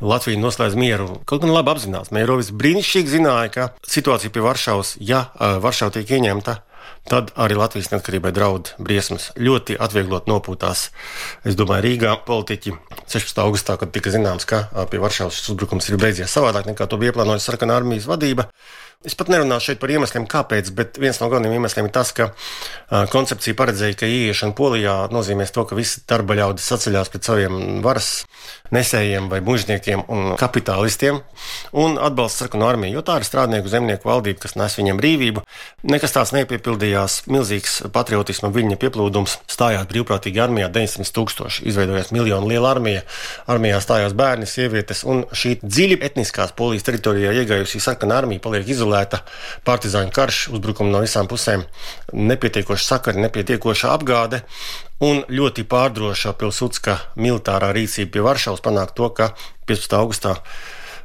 Latvija 0.00 0.40
noslēdz 0.40 0.78
mieru. 0.80 1.20
Kaut 1.28 1.44
gan 1.44 1.52
labi 1.52 1.74
apzinās, 1.74 2.08
Mērovis 2.14 2.50
brīnišķīgi 2.56 3.14
zināja, 3.18 3.52
ka 3.52 3.68
situācija 3.84 4.32
pie 4.32 4.44
Varšavas, 4.44 4.96
ja 5.04 5.26
Varšava 5.36 5.98
tiek 5.98 6.10
ieņemta, 6.16 6.56
tad 7.10 7.32
arī 7.40 7.56
Latvijas 7.58 7.90
neatkarībai 7.92 8.32
draud 8.36 8.72
briesmas. 8.80 9.30
Ļoti 9.40 9.76
atvieglot 9.80 10.28
nopūtās, 10.30 10.88
es 11.48 11.56
domāju, 11.58 11.84
Rīgā 11.88 12.14
politiķi 12.26 12.74
16. 13.06 13.40
augustā, 13.44 13.76
kad 13.80 13.92
tika 13.94 14.12
zināms, 14.14 14.48
ka 14.48 14.66
pie 14.90 15.00
Varšavas 15.02 15.36
šis 15.38 15.52
uzbrukums 15.54 15.90
ir 15.90 16.00
beidzies 16.00 16.32
savādāk 16.32 16.70
nekā 16.70 16.88
to 16.88 17.00
bija 17.00 17.14
plānojusi 17.16 17.50
sarkanā 17.50 17.80
armijas 17.80 18.08
vadība. 18.10 18.48
Es 19.00 19.14
pat 19.16 19.30
nerunāšu 19.32 19.70
šeit 19.70 19.78
par 19.80 19.88
iemesliem, 19.94 20.26
kāpēc, 20.28 20.66
bet 20.76 20.98
viens 21.00 21.16
no 21.22 21.30
galvenajiem 21.32 21.56
iemesliem 21.56 21.86
ir 21.88 21.92
tas, 21.94 22.10
ka 22.12 22.26
uh, 22.28 23.06
koncepcija 23.08 23.56
paredzēja, 23.56 23.96
ka 23.96 24.08
ieiešana 24.12 24.52
Polijā 24.52 24.96
nozīmēs 25.08 25.54
to, 25.56 25.64
ka 25.64 25.78
visi 25.78 26.02
darba 26.04 26.36
ļaudis 26.36 26.66
saceļās 26.68 27.08
pret 27.08 27.24
saviem 27.24 27.78
varas 27.80 28.10
nesējiem 28.76 29.30
vai 29.32 29.38
mužniekiem 29.42 30.02
un 30.12 30.34
kapitālistiem 30.38 31.22
un 31.80 31.96
atbalsta 31.96 32.44
sarkanu 32.44 32.68
armiju, 32.68 32.98
jo 32.98 33.04
tā 33.08 33.16
ir 33.18 33.24
strādnieku 33.24 33.72
zemnieku 33.72 34.04
valdība, 34.10 34.42
kas 34.44 34.54
nes 34.60 34.76
viņiem 34.76 35.00
brīvību. 35.00 35.46
Nekas 35.88 36.12
tāds 36.18 36.34
nepiepildījās, 36.36 37.22
milzīgs 37.32 37.78
patriotisma 37.96 38.52
viļņa 38.52 38.78
pieplūdums, 38.84 39.38
stājās 39.48 39.88
brīvprātīgi 39.90 40.44
armijā 40.44 40.68
900 40.76 41.16
tūkstoši, 41.16 41.64
izveidojās 41.72 42.12
miljonu 42.12 42.52
liela 42.52 42.76
armija, 42.76 43.08
armijā 43.48 43.80
stājās 43.80 44.12
bērni, 44.20 44.46
sievietes, 44.46 45.02
un 45.08 45.24
šī 45.32 45.56
dziļi 45.64 46.02
etniskās 46.04 46.52
polijas 46.60 46.84
teritorijā 46.86 47.32
iegājusi 47.40 47.80
sarkana 47.80 48.20
armija 48.20 48.44
paliek 48.44 48.68
izolēta 48.68 48.89
izolēta 48.90 49.22
partizāņu 49.64 50.12
karš, 50.12 50.48
uzbrukumi 50.54 50.90
no 50.90 51.00
visām 51.00 51.28
pusēm, 51.30 51.64
nepietiekoša 52.12 52.84
sakari, 52.84 53.22
nepietiekoša 53.22 53.94
apgāde. 53.94 54.42
Un 55.00 55.22
ļoti 55.28 55.64
pārdroša 55.64 56.34
pilsūtska 56.36 56.98
militārā 57.16 57.72
rīcība 57.72 58.12
pie 58.12 58.20
Varšavas 58.26 58.60
panāk 58.60 58.92
to, 58.94 59.08
ka 59.10 59.32
15. 59.66 59.96
augustā 59.96 60.36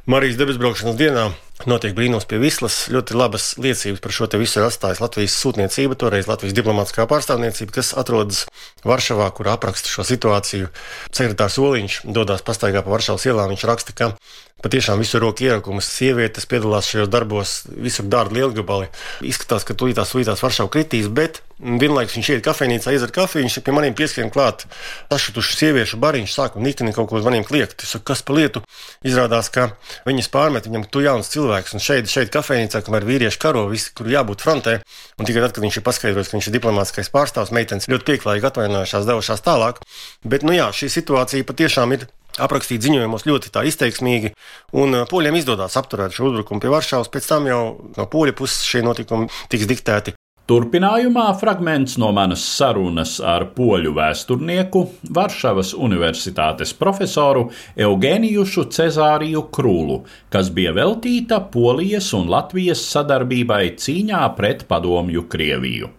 Marijas 0.06 0.36
debesbraukšanas 0.38 0.98
dienā 0.98 1.30
notiek 1.64 1.94
brīnums 1.96 2.26
pie 2.28 2.38
Vislas. 2.42 2.82
Ļoti 2.92 3.16
labas 3.16 3.54
liecības 3.62 4.02
par 4.04 4.12
šo 4.12 4.28
te 4.28 4.40
visu 4.40 4.60
ir 4.60 4.66
atstājusi 4.66 5.02
Latvijas 5.02 5.36
sūtniecība, 5.40 5.96
toreiz 5.98 6.28
Latvijas 6.28 6.56
diplomātiskā 6.58 7.06
pārstāvniecība, 7.08 7.78
kas 7.78 7.94
atrodas 7.96 8.44
Varšavā, 8.86 9.30
kur 9.32 9.48
apraksta 9.54 9.88
šo 9.88 10.04
situāciju. 10.06 10.68
Sekretārs 11.08 11.56
Oliņš 11.62 12.02
dodas 12.04 12.44
pastaigā 12.46 12.84
pa 12.84 12.92
Varšavas 12.92 13.24
ielām. 13.30 13.54
Viņš 13.54 13.66
raksta, 13.70 13.96
ka 13.96 14.12
Patiešām 14.56 15.02
visur 15.02 15.20
roku 15.20 15.44
ierakumus, 15.44 15.84
sievietes 15.84 16.46
piedalās 16.48 16.86
šajos 16.88 17.10
darbos, 17.12 17.50
visur 17.68 18.06
dārgi 18.08 18.38
lielgabali. 18.38 18.88
Izskatās, 19.28 19.66
ka 19.68 19.76
tūlītās 19.76 20.14
sūtās 20.14 20.40
Varšava 20.40 20.70
kritīs, 20.72 21.10
bet 21.12 21.42
vienlaikus 21.60 22.16
viņš 22.16 22.30
iet 22.32 22.44
kafejnīcā, 22.46 22.94
izdzer 22.96 23.12
kafiju, 23.12 23.44
viņš 23.44 23.58
pie 23.62 23.74
maniem 23.76 23.94
pieskrien 23.96 24.32
klāt. 24.32 24.64
Sašutuši 25.12 25.58
sieviešu 25.60 26.00
bariņš 26.00 26.32
sāk 26.32 26.56
un 26.56 26.64
nikni 26.64 26.96
kaut 26.96 27.10
ko 27.10 27.20
uz 27.20 27.28
maniem 27.28 27.44
kliegt. 27.44 27.84
Es 27.84 27.92
saku, 27.94 28.08
kas 28.08 28.24
pa 28.24 28.32
lietu? 28.32 28.64
Izrādās, 29.04 29.52
ka 29.52 29.68
viņas 30.08 30.32
pārmet 30.32 30.66
viņam, 30.66 30.88
tu 30.88 31.04
jauns 31.04 31.28
cilvēks, 31.30 31.45
un 31.76 31.82
šeit, 31.82 32.10
šeit 32.10 32.32
kafejnīcā, 32.34 32.82
kamēr 32.86 33.06
vīrieši 33.08 33.40
karo, 33.42 33.66
visi, 33.70 33.92
kur 33.96 34.10
jābūt 34.10 34.44
frontē, 34.44 34.78
un 35.18 35.28
tikai 35.28 35.44
tad, 35.44 35.54
kad 35.56 35.64
viņš 35.64 35.80
ir 35.80 35.86
paskaidrojis, 35.86 36.30
ka 36.32 36.38
viņš 36.38 36.50
ir 36.50 36.56
diplomātskais 36.58 37.12
pārstāvs, 37.14 37.54
meitenes 37.56 37.88
ļoti 37.92 38.08
pieklājīgi 38.10 38.50
atvainojušās, 38.50 39.08
devušās 39.08 39.44
tālāk. 39.46 39.82
Bet, 40.26 40.46
nu 40.46 40.56
jā, 40.56 40.68
šī 40.74 40.90
situācija 40.98 41.46
patiešām 41.48 41.96
ir 41.96 42.08
aprakstīt 42.42 42.84
ziņojumos 42.84 43.24
ļoti 43.28 43.52
izteiksmīgi, 43.70 44.34
un 44.76 45.00
uh, 45.00 45.08
poļiem 45.08 45.38
izdodas 45.40 45.78
apturēt 45.80 46.16
šo 46.16 46.30
uzbrukumu 46.30 46.60
pie 46.60 46.72
Varšavas. 46.72 47.12
Pēc 47.12 47.30
tam 47.30 47.48
jau 47.48 47.62
no 47.96 48.08
poļu 48.12 48.36
puses 48.36 48.66
šie 48.66 48.84
notikumi 48.84 49.30
tiks 49.52 49.68
diktēti 49.70 50.15
Turpinājumā 50.46 51.24
fragments 51.40 51.96
no 51.98 52.12
manas 52.14 52.44
sarunas 52.46 53.16
ar 53.18 53.48
poļu 53.56 53.90
vēsturnieku, 53.96 54.82
Varšavas 55.16 55.72
Universitātes 55.74 56.70
profesoru 56.78 57.48
Eugēnijušu 57.74 58.68
Cezāriju 58.76 59.42
Krūlu, 59.50 59.96
kas 60.30 60.52
bija 60.54 60.70
veltīta 60.76 61.40
Polijas 61.50 62.12
un 62.14 62.30
Latvijas 62.30 62.84
sadarbībai 62.92 63.74
cīņā 63.74 64.22
pret 64.38 64.62
padomju 64.70 65.26
Krieviju. 65.26 65.90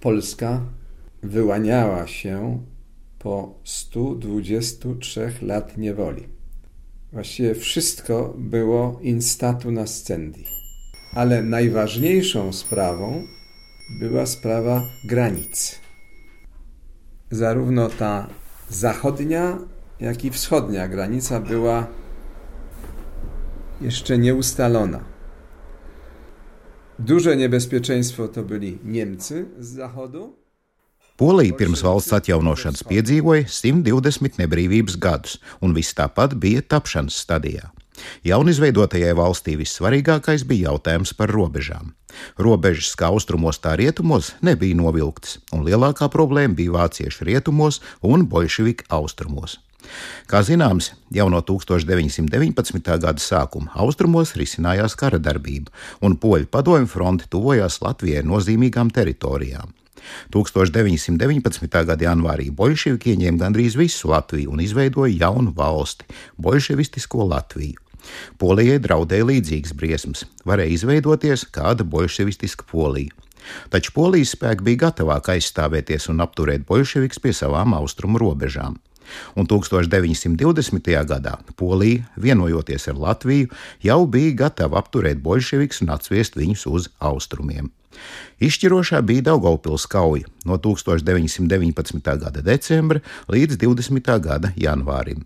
Polska 0.00 0.60
wyłaniała 1.22 2.06
się 2.06 2.64
po 3.18 3.54
123 3.64 5.32
lat 5.42 5.76
niewoli. 5.76 6.24
Właściwie 7.12 7.54
wszystko 7.54 8.34
było 8.38 8.98
in 9.02 9.22
statu 9.22 9.70
nascendi. 9.70 10.44
Ale 11.14 11.42
najważniejszą 11.42 12.52
sprawą 12.52 13.37
była 13.90 14.26
sprawa 14.26 14.82
granic. 15.04 15.78
Zarówno 17.30 17.88
ta 17.88 18.26
zachodnia, 18.70 19.58
jak 20.00 20.24
i 20.24 20.30
wschodnia 20.30 20.88
granica 20.88 21.40
była 21.40 21.86
jeszcze 23.80 24.18
nieustalona. 24.18 25.00
Duże 26.98 27.36
niebezpieczeństwo 27.36 28.28
to 28.28 28.42
byli 28.42 28.78
Niemcy 28.84 29.46
z 29.58 29.68
zachodu. 29.68 30.36
Polija 31.18 31.56
pirms 31.58 31.80
valsts 31.82 32.12
atjaunošanas 32.14 32.84
piedzīvoja 32.86 33.48
120 33.50 34.38
nebrīvības 34.38 34.94
gadus, 35.02 35.40
un 35.58 35.72
viss 35.74 35.96
tāpat 35.98 36.36
bija 36.38 36.62
tapšanas 36.62 37.16
stadijā. 37.18 37.72
Jaunizveidotajai 38.26 39.14
valstī 39.18 39.56
vissvarīgākais 39.60 40.44
bija 40.48 40.72
jautājums 40.72 41.14
par 41.18 41.32
robežām. 41.34 41.94
Robežas 42.40 42.94
kā 42.98 43.12
austrumos, 43.12 43.60
tā 43.62 43.76
rietumos 43.78 44.32
nebija 44.42 44.76
novilktas, 44.78 45.38
un 45.52 45.64
lielākā 45.68 46.10
problēma 46.12 46.56
bija 46.58 46.76
vācieši 46.78 47.28
rietumos 47.28 47.80
un 48.02 48.26
bolševiki 48.28 48.88
austrumos. 48.88 49.58
Kā 50.28 50.42
zināms, 50.44 50.90
jau 51.14 51.28
no 51.32 51.40
1919. 51.40 52.98
gada 53.00 53.22
sākuma 53.22 53.72
austrumos 53.84 54.34
risinājās 54.36 54.96
kara 54.98 55.20
darbība, 55.22 55.72
un 56.04 56.18
poļu 56.20 56.50
padomju 56.52 56.90
fronte 56.90 57.28
tuvojās 57.32 57.80
Latvijai 57.84 58.24
nozīmīgām 58.26 58.92
teritorijām. 58.92 59.72
1919. 60.34 61.84
gada 61.90 62.06
janvārī 62.06 62.48
bolševiki 62.54 63.14
ieņēma 63.14 63.42
gandrīz 63.44 63.76
visu 63.78 64.12
Latviju 64.12 64.54
un 64.54 64.62
izveidoja 64.64 65.14
jaunu 65.26 65.52
valsti- 65.56 66.08
bolševistisko 66.44 67.28
Latviju. 67.32 67.87
Polijai 68.38 68.78
draudēja 68.82 69.28
līdzīgas 69.28 69.74
briesmas, 69.78 70.26
varēja 70.48 70.76
izveidoties 70.76 71.46
kāda 71.54 71.84
bolševistiska 71.84 72.66
Polija. 72.70 73.14
Taču 73.72 73.94
polijas 73.96 74.34
spēki 74.34 74.66
bija 74.66 74.84
gatavāk 74.88 75.30
aizstāvēties 75.34 76.10
un 76.12 76.20
apturēt 76.24 76.66
bolševikus 76.68 77.22
pie 77.22 77.32
savām 77.36 77.74
austrumu 77.78 78.20
robežām. 78.20 78.76
Un 79.40 79.46
1920. 79.48 80.90
gadā 81.08 81.38
Polija, 81.56 82.04
vienojoties 82.20 82.90
ar 82.92 83.00
Latviju, 83.00 83.48
jau 83.80 84.02
bija 84.06 84.36
gatava 84.44 84.82
apturēt 84.82 85.22
bolševikus 85.24 85.80
un 85.84 85.94
atsviest 85.96 86.36
viņus 86.36 86.66
uz 86.68 86.90
austrumiem. 87.00 87.72
Izšķirošā 88.44 89.00
bija 89.02 89.30
Daugaupils 89.32 89.88
kauja 89.90 90.28
no 90.46 90.58
1919. 90.62 92.12
gada 92.20 92.44
decembra 92.44 93.02
līdz 93.32 93.58
20. 93.58 94.12
gada 94.22 94.52
janvārim. 94.56 95.24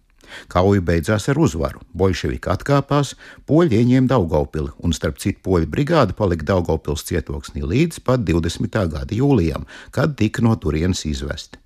Kauja 0.53 0.83
beidzās 0.85 1.29
ar 1.33 1.41
uzvaru. 1.41 1.83
Bolševiki 1.95 2.51
atkāpās, 2.53 3.15
poļi 3.49 3.81
ieņēma 3.83 4.11
Daugaupili, 4.13 4.73
un 4.83 4.95
starp 4.97 5.21
citu 5.23 5.43
poļu 5.49 5.71
brigāde 5.73 6.17
palika 6.19 6.49
Daugaupils 6.53 7.07
cietoksnī 7.09 7.65
līdz 7.67 8.03
pat 8.07 8.25
20. 8.29 8.79
gada 8.93 9.17
jūlijam, 9.17 9.67
kad 9.91 10.17
tika 10.17 10.45
no 10.45 10.55
turienes 10.57 11.05
izvesti. 11.09 11.61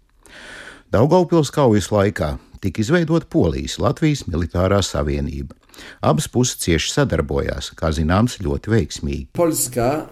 Daugaupils 0.93 1.51
kaujas 1.55 1.91
laikā 1.91 2.37
tika 2.63 2.83
izveidota 2.83 3.27
Polijas 3.31 3.79
Latvijas 3.83 4.25
militārā 4.31 4.79
savienība. 4.85 5.57
Abas 6.01 6.29
puses 6.33 6.57
cieši 6.63 6.93
sadarbojās, 6.95 7.73
kā 7.77 7.91
zināms, 7.93 8.39
ļoti 8.41 8.73
veiksmīgi. 8.73 9.27
Polska 9.37 10.07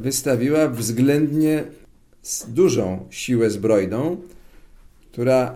wystawiła 0.00 0.68
względnie 0.68 1.64
dużą 2.48 3.06
siłę 3.10 3.50
zbrojną, 3.50 4.16
która 5.12 5.54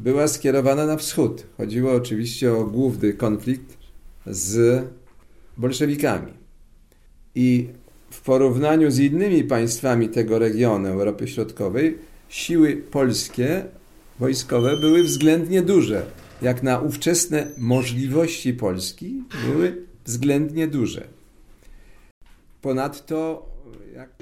była 0.00 0.28
skierowana 0.28 0.86
na 0.86 0.96
wschód. 0.96 1.46
Chodziło 1.56 1.92
oczywiście 1.92 2.52
o 2.52 2.64
główny 2.64 3.12
konflikt 3.12 3.76
z 4.26 4.84
bolszewikami. 5.56 6.32
I 7.34 7.68
w 8.10 8.20
porównaniu 8.20 8.90
z 8.90 8.98
innymi 8.98 9.44
państwami 9.44 10.08
tego 10.08 10.38
regionu 10.38 10.88
Europy 10.88 11.28
Środkowej, 11.28 11.98
siły 12.28 12.76
polskie, 12.76 13.64
wojskowe 14.18 14.76
były 14.76 15.02
względnie 15.02 15.62
duże. 15.62 16.06
Jak 16.42 16.62
na 16.62 16.78
ówczesne 16.78 17.46
możliwości 17.58 18.54
Polski, 18.54 19.22
były 19.46 19.76
względnie 20.04 20.66
duże. 20.66 21.08
Ponadto 22.62 23.46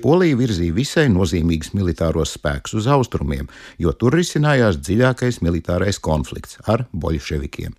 Polija 0.03 0.37
virzīja 0.39 0.75
visai 0.75 1.07
nozīmīgus 1.11 1.73
militāros 1.75 2.37
spēkus 2.37 2.77
uz 2.79 2.87
austrumiem, 2.91 3.49
jo 3.83 3.93
tur 3.99 4.15
risinājās 4.15 4.79
dziļākais 4.79 5.41
militārais 5.43 5.99
konflikts 6.03 6.59
ar 6.71 6.87
bolševikiem. 6.93 7.75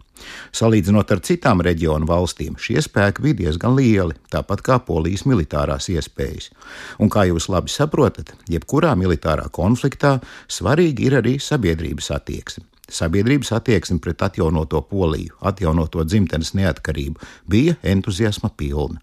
Salīdzinot 0.56 1.12
ar 1.16 1.22
citām 1.24 1.64
reģionu 1.64 2.08
valstīm, 2.10 2.58
šie 2.60 2.82
spēki 2.84 3.24
bija 3.24 3.40
diezgan 3.44 3.78
lieli, 3.78 4.18
tāpat 4.34 4.64
kā 4.66 4.80
polijas 4.84 5.24
militārās 5.30 5.88
iespējas. 5.94 6.52
Un, 7.00 7.12
kā 7.12 7.24
jūs 7.30 7.48
labi 7.52 7.72
saprotat, 7.72 8.34
jebkurā 8.52 8.96
militārā 9.00 9.48
konfliktā 9.56 10.18
svarīgi 10.52 11.08
ir 11.08 11.20
arī 11.22 11.38
sabiedrības 11.44 12.12
attieksme. 12.20 12.69
Sabiedrības 12.90 13.52
attieksme 13.54 14.00
pret 14.02 14.22
atjaunoto 14.26 14.82
poliju, 14.90 15.36
atjaunoto 15.46 16.04
dzimtenes 16.04 16.56
neatkarību 16.58 17.22
bija 17.50 17.76
entuziasma 17.84 18.50
pilna. 18.58 19.02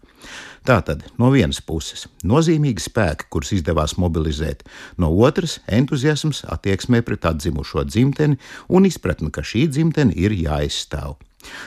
Tātad, 0.67 1.05
no 1.15 1.29
vienas 1.31 1.61
puses, 1.63 2.07
nozīmīgi 2.27 2.83
spēki, 2.83 3.29
kurus 3.31 3.53
izdevās 3.55 3.95
mobilizēt, 4.01 4.65
no 4.99 5.13
otras- 5.23 5.59
entuziasms 5.79 6.43
attieksmē 6.43 7.01
pret 7.01 7.23
atzimušo 7.25 7.85
dzimteni 7.87 8.37
un 8.67 8.83
izpratne, 8.83 9.31
ka 9.31 9.41
šī 9.41 9.67
dzimtene 9.69 10.13
ir 10.15 10.31
jāizstāv. 10.31 11.15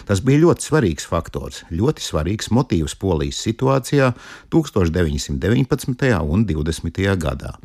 Tas 0.04 0.20
bija 0.20 0.42
ļoti 0.44 0.66
svarīgs 0.66 1.06
faktors, 1.08 1.64
ļoti 1.70 2.04
svarīgs 2.04 2.50
motīvs 2.50 2.98
Polijas 2.98 3.40
situācijā 3.46 4.12
1919. 4.50 6.20
un 6.20 6.44
20. 6.44 7.16
gadā. 7.16 7.56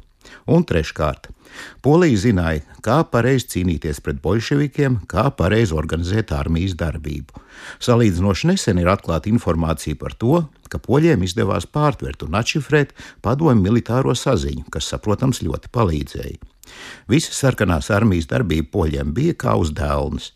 Un 0.52 0.66
treškārt, 0.68 1.32
Polija 1.86 2.20
zināja, 2.20 2.64
kā 2.84 2.98
pareizi 3.12 3.48
cīnīties 3.54 4.02
pret 4.04 4.20
bolševikiem, 4.24 5.02
kā 5.12 5.30
pareizi 5.38 5.76
organizēt 5.78 6.34
armijas 6.36 6.76
darbību. 6.80 7.44
Salīdzinoši 7.84 8.52
nesen 8.52 8.82
ir 8.82 8.90
atklāta 8.92 9.32
informācija 9.32 9.98
par 10.00 10.18
to, 10.20 10.42
ka 10.70 10.82
poļiem 10.82 11.24
izdevās 11.28 11.68
pārtvert 11.70 12.26
un 12.28 12.36
atšifrēt 12.42 12.92
padomju 13.26 13.64
militāro 13.64 14.16
saziņu, 14.18 14.68
kas, 14.74 14.92
protams, 15.06 15.44
ļoti 15.46 15.72
palīdzēja. 15.72 16.55
Visa 17.12 17.34
sarkanās 17.36 17.92
armijas 17.94 18.30
darbība 18.32 18.72
poļiem 18.74 19.12
bija 19.16 19.36
kā 19.46 19.56
uz 19.60 19.74
dēlnes. 19.76 20.32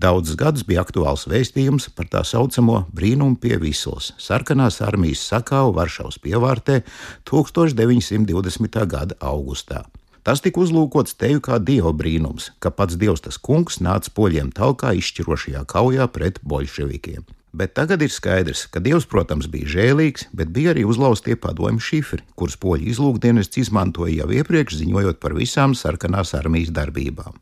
Daudzus 0.00 0.38
gadus 0.40 0.64
bija 0.68 0.84
aktuāls 0.84 1.26
vēstījums 1.30 1.90
par 1.96 2.08
tā 2.12 2.22
saucamo 2.24 2.84
brīnumu 2.94 3.36
pie 3.40 3.58
Vislas. 3.62 4.12
Sarkanās 4.20 4.80
armijas 4.84 5.26
sakāvu 5.28 5.74
Varšavas 5.76 6.20
pievārtē 6.24 6.80
1920. 7.28 8.80
gada 8.86 9.18
augustā. 9.20 9.84
Tas 10.24 10.40
tika 10.40 10.62
uzlūkots 10.62 11.18
teju 11.20 11.42
kā 11.44 11.58
dieva 11.60 11.92
brīnums, 11.92 12.48
ka 12.56 12.72
pats 12.72 12.96
dievs 12.96 13.20
tas 13.26 13.36
kungs 13.36 13.82
nāca 13.84 14.08
poļiem 14.16 14.54
talkā 14.56 14.94
izšķirošajā 14.96 15.66
kaujā 15.68 16.08
pret 16.14 16.40
bolševikiem. 16.40 17.26
Bet 17.54 17.76
tagad 17.78 18.02
ir 18.02 18.10
skaidrs, 18.10 18.64
ka 18.66 18.80
Dievs, 18.82 19.04
protams, 19.06 19.46
bija 19.46 19.68
žēlīgs, 19.76 20.26
bet 20.34 20.50
bija 20.50 20.72
arī 20.72 20.82
uzlaustie 20.90 21.36
padomju 21.38 21.82
šifri, 21.86 22.24
kurus 22.34 22.56
poļu 22.58 22.88
izlūkdienests 22.90 23.60
izmantoja 23.62 24.24
jau 24.24 24.32
iepriekš, 24.34 24.80
ziņojot 24.80 25.20
par 25.22 25.36
visām 25.38 25.76
sarkanās 25.78 26.34
armijas 26.34 26.72
darbībām. 26.74 27.36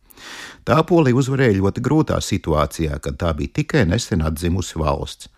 Tā 0.69 0.77
Polija 0.85 1.17
uzvarēja 1.17 1.57
ļoti 1.57 1.85
grūtā 1.87 2.19
situācijā, 2.21 2.99
kad 3.01 3.17
tā 3.23 3.31
bija 3.39 3.57
tikai 3.63 3.87
nesen 3.89 4.21
atzimusi 4.21 4.77
valsts. 4.83 5.31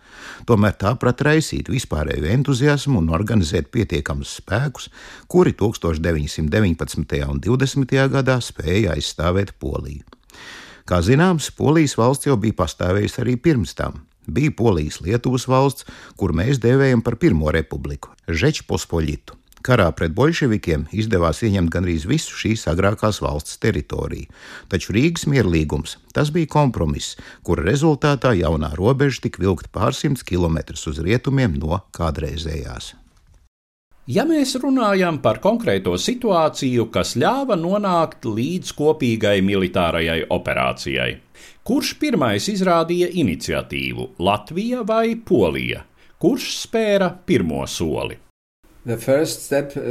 Tomēr 0.49 0.75
tā 0.81 0.91
prata 0.99 1.29
raisīt 1.29 1.71
vispārēju 1.71 2.27
entuziasmu 2.33 2.99
un 2.99 3.13
organizēt 3.15 3.71
pietiekamus 3.75 4.33
spēkus, 4.41 4.89
kuri 5.31 5.55
1919. 5.55 7.21
un 7.31 7.39
20. 7.47 7.95
gadā 8.17 8.41
spēja 8.43 8.99
aizstāvēt 8.99 9.55
Poliju. 9.63 10.03
Kā 10.85 10.99
zināms, 10.99 11.53
Polijas 11.55 11.95
valsts 11.97 12.27
jau 12.27 12.35
bija 12.43 12.59
pastāvējusi 12.59 13.23
arī 13.23 13.39
pirms 13.39 13.79
tam. 13.79 14.03
Bija 14.27 14.53
Polijas 14.57 15.01
Lietuvas 15.05 15.49
valsts, 15.49 15.87
kur 16.17 16.33
mēs 16.33 16.61
dēvējam 16.63 17.03
par 17.05 17.17
Pirmo 17.21 17.53
republiku- 17.53 18.15
Žečpospoļitu. 18.41 19.41
Karā 19.65 19.87
pret 19.97 20.13
bolševikiem 20.13 20.83
izdevās 20.93 21.39
ieņemt 21.41 21.71
gandrīz 21.73 22.03
visu 22.05 22.37
šīs 22.37 22.67
agrākās 22.69 23.23
valsts 23.25 23.57
teritoriju, 23.63 24.29
taču 24.69 24.93
Rīgas 24.93 25.25
mierlīgums 25.25 25.97
tas 26.13 26.29
bija 26.35 26.51
kompromiss, 26.53 27.17
kura 27.43 27.65
rezultātā 27.65 28.35
jaunā 28.37 28.75
robeža 28.77 29.25
tika 29.25 29.41
vilkta 29.41 29.73
pārsimts 29.73 30.27
kilometrus 30.29 30.85
uz 30.93 31.01
rietumiem 31.01 31.57
no 31.57 31.81
kādreizējās. 31.97 32.93
Ja 34.05 34.27
mēs 34.29 34.51
runājam 34.61 35.17
par 35.25 35.39
konkrēto 35.41 35.95
situāciju, 35.97 36.91
kas 36.93 37.15
ļāva 37.17 37.57
nonākt 37.57 38.27
līdz 38.29 38.75
kopīgai 38.77 39.39
militārajai 39.41 40.27
operācijai, 40.29 41.15
kurš 41.65 41.95
pirmais 42.01 42.49
izrādīja 42.49 43.09
iniciatīvu- 43.13 44.09
Latvija 44.29 44.83
vai 44.83 45.17
Polija? 45.17 45.85
Kurš 46.19 46.51
spēra 46.67 47.11
pirmo 47.27 47.67
soli? 47.67 48.17
The 48.87 48.97
first 48.97 49.43
step 49.43 49.77
uh, 49.77 49.83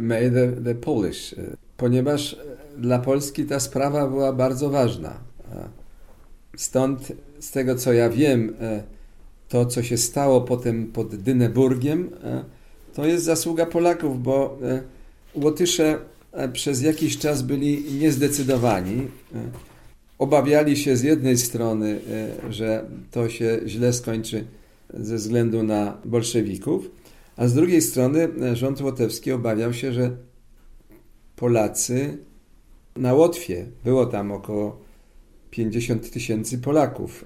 made 0.00 0.30
the, 0.30 0.52
the 0.62 0.74
Polish, 0.74 1.32
uh, 1.32 1.56
ponieważ 1.76 2.36
dla 2.78 2.98
Polski 2.98 3.44
ta 3.44 3.60
sprawa 3.60 4.08
była 4.08 4.32
bardzo 4.32 4.70
ważna. 4.70 5.26
Stąd, 6.56 7.12
z 7.40 7.50
tego 7.50 7.74
co 7.74 7.92
ja 7.92 8.10
wiem, 8.10 8.54
to 9.48 9.66
co 9.66 9.82
się 9.82 9.96
stało 9.96 10.40
potem 10.40 10.86
pod 10.86 11.16
Dyneburgiem, 11.16 12.10
to 12.94 13.06
jest 13.06 13.24
zasługa 13.24 13.66
Polaków, 13.66 14.22
bo 14.22 14.58
Łotysze 15.34 15.98
przez 16.52 16.82
jakiś 16.82 17.18
czas 17.18 17.42
byli 17.42 17.84
niezdecydowani. 18.00 19.08
Obawiali 20.18 20.76
się 20.76 20.96
z 20.96 21.02
jednej 21.02 21.38
strony, 21.38 22.00
że 22.50 22.84
to 23.10 23.28
się 23.28 23.60
źle 23.66 23.92
skończy 23.92 24.44
ze 24.94 25.16
względu 25.16 25.62
na 25.62 25.96
bolszewików, 26.04 26.90
a 27.36 27.48
z 27.48 27.54
drugiej 27.54 27.82
strony 27.82 28.28
rząd 28.52 28.80
łotewski 28.80 29.32
obawiał 29.32 29.72
się, 29.72 29.92
że 29.92 30.16
Polacy 31.36 32.18
na 32.96 33.14
Łotwie, 33.14 33.66
było 33.84 34.06
tam 34.06 34.32
około 34.32 34.80
50 35.50 36.10
tysięcy 36.10 36.58
Polaków, 36.58 37.24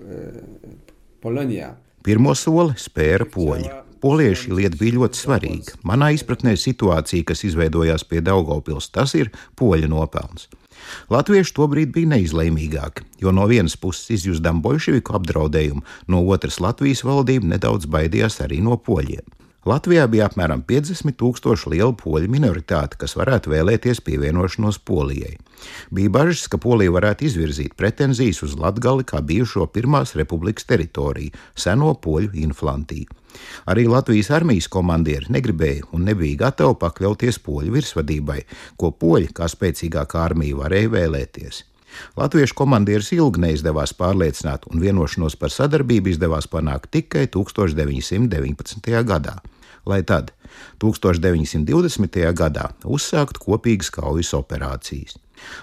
Polonia. 1.21 1.77
Pirmo 2.03 2.35
soli 2.35 2.73
spēra 2.81 3.27
poļi. 3.29 3.69
Polieši 4.01 4.55
lieta 4.57 4.79
bija 4.81 4.97
ļoti 4.97 5.21
svarīga. 5.21 5.75
Manā 5.85 6.11
izpratnē 6.17 6.55
situācija, 6.57 7.27
kas 7.29 7.45
izveidojās 7.45 8.07
pie 8.09 8.23
Daugopils, 8.25 8.89
tas 8.95 9.13
ir 9.19 9.29
poļu 9.61 9.91
nopelns. 9.93 10.49
Latvieši 11.13 11.53
tobrīd 11.59 11.93
bija 11.93 12.15
neizlēmīgāki, 12.15 13.05
jo 13.21 13.35
no 13.37 13.45
vienas 13.51 13.77
puses 13.77 14.09
izjūzdām 14.17 14.63
bolševiku 14.65 15.19
apdraudējumu, 15.19 15.85
no 16.09 16.23
otras 16.33 16.59
Latvijas 16.65 17.05
valdība 17.05 17.53
nedaudz 17.53 17.91
baidījās 17.93 18.41
arī 18.47 18.63
no 18.65 18.81
poļiem. 18.81 19.37
Latvijā 19.69 20.07
bija 20.09 20.25
apmēram 20.31 20.63
50 20.65 21.19
tūkstoši 21.21 21.75
liela 21.75 21.93
poļu 21.93 22.31
minoritāte, 22.33 22.97
kas 22.97 23.13
varētu 23.21 23.53
vēlēties 23.53 24.01
pievienošanos 24.07 24.81
Polijai. 24.89 25.35
Bija 25.93 26.13
bažas, 26.17 26.47
ka 26.49 26.57
Polija 26.57 26.95
varētu 26.97 27.29
izvirzīt 27.29 27.77
pretenzijas 27.77 28.41
uz 28.47 28.57
Latgali 28.57 29.05
kā 29.05 29.21
bijušo 29.21 29.69
Pirmās 29.69 30.17
republikas 30.17 30.65
teritoriju, 30.65 31.37
seno 31.53 31.93
poļu 31.93 32.33
inflantiju. 32.41 33.20
Arī 33.71 33.87
Latvijas 33.91 34.31
armijas 34.35 34.69
komandieri 34.73 35.31
negribēja 35.33 35.91
un 35.95 36.07
nebija 36.09 36.47
gatavi 36.47 36.79
pakļauties 36.81 37.41
poļu 37.45 37.75
virsvadībai, 37.77 38.41
ko 38.81 38.93
poļi 38.93 39.33
kā 39.37 39.49
spēcīgākā 39.51 40.23
armija 40.25 40.63
varēja 40.63 40.95
vēlēties. 40.97 41.65
Latviešu 42.19 42.55
komandieris 42.59 43.13
ilgi 43.17 43.43
neizdevās 43.45 43.95
pārliecināt, 43.99 44.67
un 44.71 44.83
vienošanos 44.83 45.37
par 45.41 45.53
sadarbību 45.55 46.15
izdevās 46.15 46.47
panākt 46.51 46.93
tikai 46.95 47.27
1919. 47.27 48.93
gadā. 49.07 49.41
Lai 49.89 50.03
tad 50.07 50.31
1920. 50.83 52.21
gadā 52.37 52.71
uzsāktu 52.85 53.43
kopīgas 53.47 53.91
kaujas 53.95 54.35
operācijas. 54.37 55.17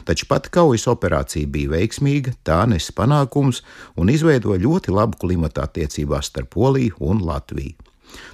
Taču 0.07 0.27
pati 0.29 0.51
kaujas 0.53 0.87
operācija 0.91 1.47
bija 1.47 1.75
veiksmīga, 1.75 2.35
tā 2.47 2.63
nes 2.69 2.91
panākums 2.95 3.63
un 3.95 4.13
izveidoja 4.13 4.61
ļoti 4.63 4.95
labu 4.95 5.19
klimatu 5.21 5.63
attiecībās 5.65 6.31
starp 6.31 6.53
Poliju 6.55 6.97
un 6.99 7.23
Latviju. 7.25 7.75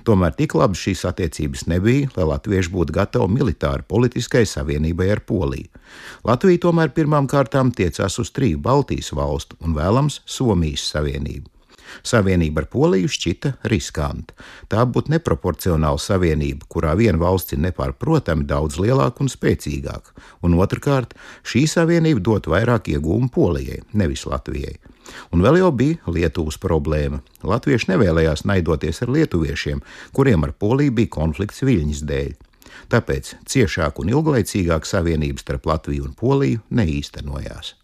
Tomēr 0.08 0.36
tik 0.38 0.54
labas 0.58 0.82
šīs 0.84 1.04
attiecības 1.10 1.66
nebija, 1.72 2.10
lai 2.18 2.28
latvieši 2.30 2.72
būtu 2.74 2.96
gatavi 2.96 3.38
militāri 3.38 3.86
politiskai 3.90 4.44
savienībai 4.50 5.10
ar 5.16 5.24
Poliju. 5.28 5.72
Latvija 6.28 6.62
tomēr 6.68 6.94
pirmām 6.96 7.30
kārtām 7.32 7.74
tiecās 7.76 8.20
uz 8.22 8.32
triju 8.36 8.62
Baltijas 8.64 9.12
valstu 9.18 9.58
un 9.64 9.76
vēlams 9.78 10.22
Somijas 10.26 10.86
savienību. 10.94 11.53
Savienība 12.02 12.64
ar 12.64 12.70
Poliju 12.74 13.12
šķita 13.12 13.54
riskanta. 13.72 14.36
Tā 14.72 14.86
būtu 14.90 15.14
neproporcionāla 15.14 16.02
savienība, 16.02 16.68
kurā 16.70 16.96
viena 17.00 17.20
valsts 17.22 17.56
ir 17.56 17.62
nepārprotami 17.66 18.48
daudz 18.50 18.80
lielāka 18.82 19.24
un 19.24 19.32
spēcīgāka, 19.32 20.16
un 20.44 20.58
otrkārt, 20.58 21.14
šī 21.46 21.66
savienība 21.70 22.24
dot 22.24 22.50
vairāk 22.52 22.90
iegūmu 22.96 23.30
Polijai, 23.34 23.84
nevis 23.94 24.26
Latvijai. 24.30 24.80
Un 25.36 25.44
vēl 25.44 25.60
jau 25.60 25.72
bija 25.76 26.16
Lietuvas 26.16 26.58
problēma. 26.62 27.20
Latvieši 27.44 27.92
nevēlējās 27.92 28.46
naidoties 28.48 29.04
ar 29.04 29.12
lietuviešiem, 29.14 29.84
kuriem 30.16 30.48
ar 30.48 30.56
Poliju 30.56 30.96
bija 31.02 31.12
konflikts 31.20 31.64
viļņas 31.68 32.04
dēļ. 32.10 32.34
Tāpēc 32.94 33.36
ciešāk 33.50 34.02
un 34.02 34.12
ilglaicīgāk 34.16 34.88
savienība 34.88 35.44
starp 35.44 35.70
Latviju 35.70 36.10
un 36.10 36.18
Poliju 36.18 36.64
neīstenojās. 36.74 37.76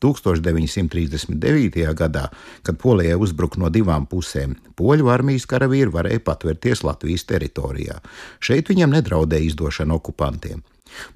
1939. 0.00 1.84
gadā, 1.98 2.26
kad 2.66 2.78
Polijai 2.80 3.18
uzbruka 3.20 3.60
no 3.60 3.70
divām 3.72 4.06
pusēm, 4.10 4.56
poļu 4.78 5.10
armijas 5.12 5.46
karavīri 5.50 5.92
varēja 5.92 6.24
patvērties 6.26 6.84
Latvijas 6.86 7.26
teritorijā. 7.28 8.00
Šeit 8.40 8.72
viņiem 8.72 8.96
nedraudēja 8.96 9.50
izdošana 9.50 9.96
okupantiem. 10.00 10.62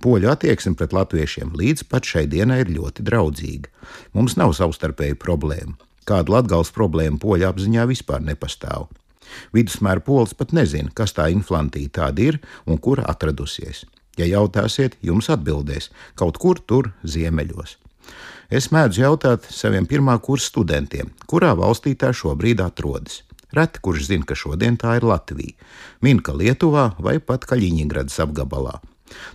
Poļu 0.05 0.31
attieksme 0.31 0.77
pret 0.79 0.93
latviešiem 0.95 1.55
līdz 1.59 1.87
pat 1.91 2.07
šai 2.07 2.27
dienai 2.31 2.61
ir 2.63 2.71
ļoti 2.77 3.05
draudzīga. 3.07 3.73
Mums 4.15 4.37
nav 4.39 4.55
savstarpēju 4.55 5.19
problēmu. 5.21 5.75
Kāda 6.05 6.37
latgals 6.37 6.71
problēma 6.75 7.19
poļu 7.19 7.49
apziņā 7.49 7.89
vispār 7.91 8.23
nepastāv. 8.23 8.91
Vidusmēra 9.57 10.05
polis 10.05 10.35
pat 10.37 10.53
nezina, 10.55 10.93
kas 10.95 11.17
tā 11.17 11.31
inflantīja 11.33 11.95
tāda 12.01 12.29
ir 12.29 12.41
un 12.69 12.79
kur 12.79 13.01
atradusies. 13.03 13.85
Ja 14.21 14.29
jautāsiet, 14.31 14.99
jums 15.03 15.31
atbildēs 15.33 15.91
kaut 16.19 16.39
kur 16.39 16.61
tur 16.61 16.93
ziemeļos. 17.03 17.79
Es 18.51 18.71
mēdzu 18.75 19.05
jautāt 19.05 19.47
saviem 19.53 19.87
pirmā 19.89 20.19
kursa 20.21 20.51
studentiem, 20.53 21.13
kurā 21.31 21.55
valstī 21.57 21.95
tā 21.97 22.13
šobrīd 22.13 22.61
atrodas. 22.65 23.23
Reti 23.55 23.81
kurš 23.81 24.09
zina, 24.09 24.27
ka 24.27 24.35
šodien 24.35 24.77
tā 24.77 24.97
ir 24.99 25.07
Latvija, 25.07 25.55
min 26.03 26.21
ka 26.21 26.35
Lietuvā 26.35 26.91
vai 26.99 27.21
pat 27.23 27.47
Kaļiņģeradas 27.49 28.19
apgabalā. 28.27 28.81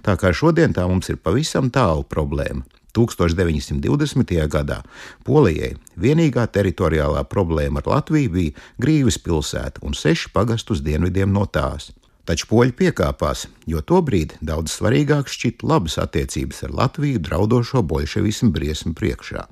Tā 0.03 0.17
kā 0.19 0.33
šodien 0.35 0.75
tā 0.75 0.85
mums 0.89 1.09
ir 1.09 1.21
pavisam 1.23 1.69
tālu 1.71 2.03
problēma. 2.03 2.65
1920. 2.97 4.33
gadā 4.49 4.79
Polijai 5.23 5.75
vienīgā 6.01 6.47
teritoriālā 6.49 7.21
problēma 7.29 7.83
ar 7.83 7.91
Latviju 7.93 8.33
bija 8.33 8.67
Grīvis 8.81 9.19
pilsēta 9.21 9.85
un 9.85 9.93
seši 9.95 10.33
pagastu 10.33 10.75
uz 10.75 10.81
dienvidiem 10.83 11.31
no 11.31 11.45
tās. 11.45 11.91
Taču 12.29 12.45
poļi 12.45 12.75
piekāpās, 12.77 13.47
jo 13.65 13.79
tobrīd 13.81 14.35
daudz 14.45 14.75
svarīgāk 14.77 15.31
šķita 15.33 15.65
labas 15.65 15.95
attiecības 15.97 16.59
ar 16.67 16.75
Latviju 16.77 17.21
draudošo 17.25 17.81
bolševismu 17.89 18.51
briesmu 18.53 18.93
priekšā. 18.99 19.47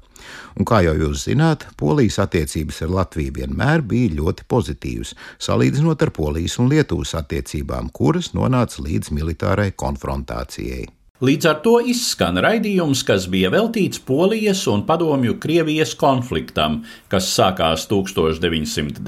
Un 0.62 0.68
kā 0.70 0.84
jau 0.86 0.94
jūs 1.00 1.24
zināt, 1.26 1.66
Polijas 1.80 2.20
attiecības 2.22 2.84
ar 2.86 2.94
Latviju 3.00 3.34
vienmēr 3.40 3.82
bija 3.82 4.14
ļoti 4.20 4.46
pozitīvas, 4.54 5.16
salīdzinot 5.42 6.06
ar 6.06 6.14
Polijas 6.14 6.60
un 6.62 6.70
Lietuvas 6.70 7.16
attiecībām, 7.18 7.90
kuras 7.90 8.36
nonāca 8.38 8.86
līdz 8.86 9.10
militārai 9.18 9.72
konfrontācijai. 9.74 10.86
Līdz 11.18 11.46
ar 11.50 11.56
to 11.66 11.72
izskan 11.82 12.38
raidījums, 12.38 13.00
kas 13.02 13.24
bija 13.34 13.50
veltīts 13.50 13.98
Polijas 14.06 14.60
un 14.70 14.84
Padomju 14.86 15.40
Krievijas 15.42 15.96
konfliktam, 15.98 16.84
kas 17.10 17.32
sākās 17.34 17.88
1919. 17.90 19.02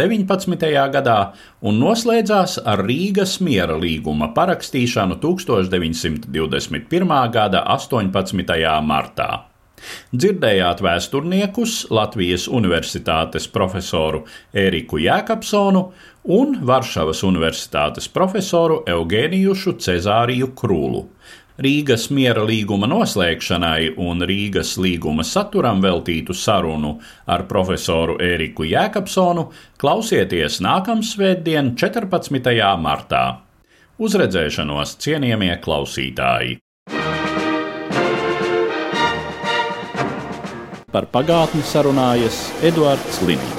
gadā 0.96 1.18
un 1.62 1.78
noslēdzās 1.78 2.66
ar 2.66 2.82
Rīgas 2.88 3.36
miera 3.46 3.78
līguma 3.78 4.32
parakstīšanu 4.34 5.20
1921. 5.22 7.14
gada 7.36 7.62
18. 7.76 8.58
martā. 8.90 9.30
Dzirdējāt 10.10 10.82
vēsturniekus 10.82 11.76
Latvijas 11.94 12.48
Universitātes 12.50 13.46
profesoru 13.54 14.24
Ēriku 14.50 14.98
Jēkabsonu 15.04 15.86
un 16.40 16.58
Varšavas 16.66 17.22
Universitātes 17.30 18.10
profesoru 18.10 18.82
Eugēnijušu 18.98 19.78
Cezāriju 19.78 20.50
Krūlu. 20.58 21.06
Rīgas 21.60 22.06
miera 22.16 22.46
līguma 22.48 22.88
noslēgšanai 22.88 23.98
un 24.00 24.24
Rīgas 24.24 24.78
līguma 24.80 25.26
saturam 25.28 25.82
veltītu 25.84 26.32
sarunu 26.32 26.94
ar 27.28 27.44
profesoru 27.52 28.16
Ēriku 28.24 28.64
Jēkabsonu 28.70 29.50
klausieties 29.82 30.62
nākamsvētdien, 30.64 31.74
14. 31.76 32.56
martā. 32.80 33.24
Uzredzēšanos 34.00 34.96
cienījamie 35.04 35.52
klausītāji! 35.60 36.62
Par 40.90 41.12
pagātni 41.12 41.62
sarunājas 41.68 42.46
Eduards 42.64 43.20
Līniju. 43.28 43.59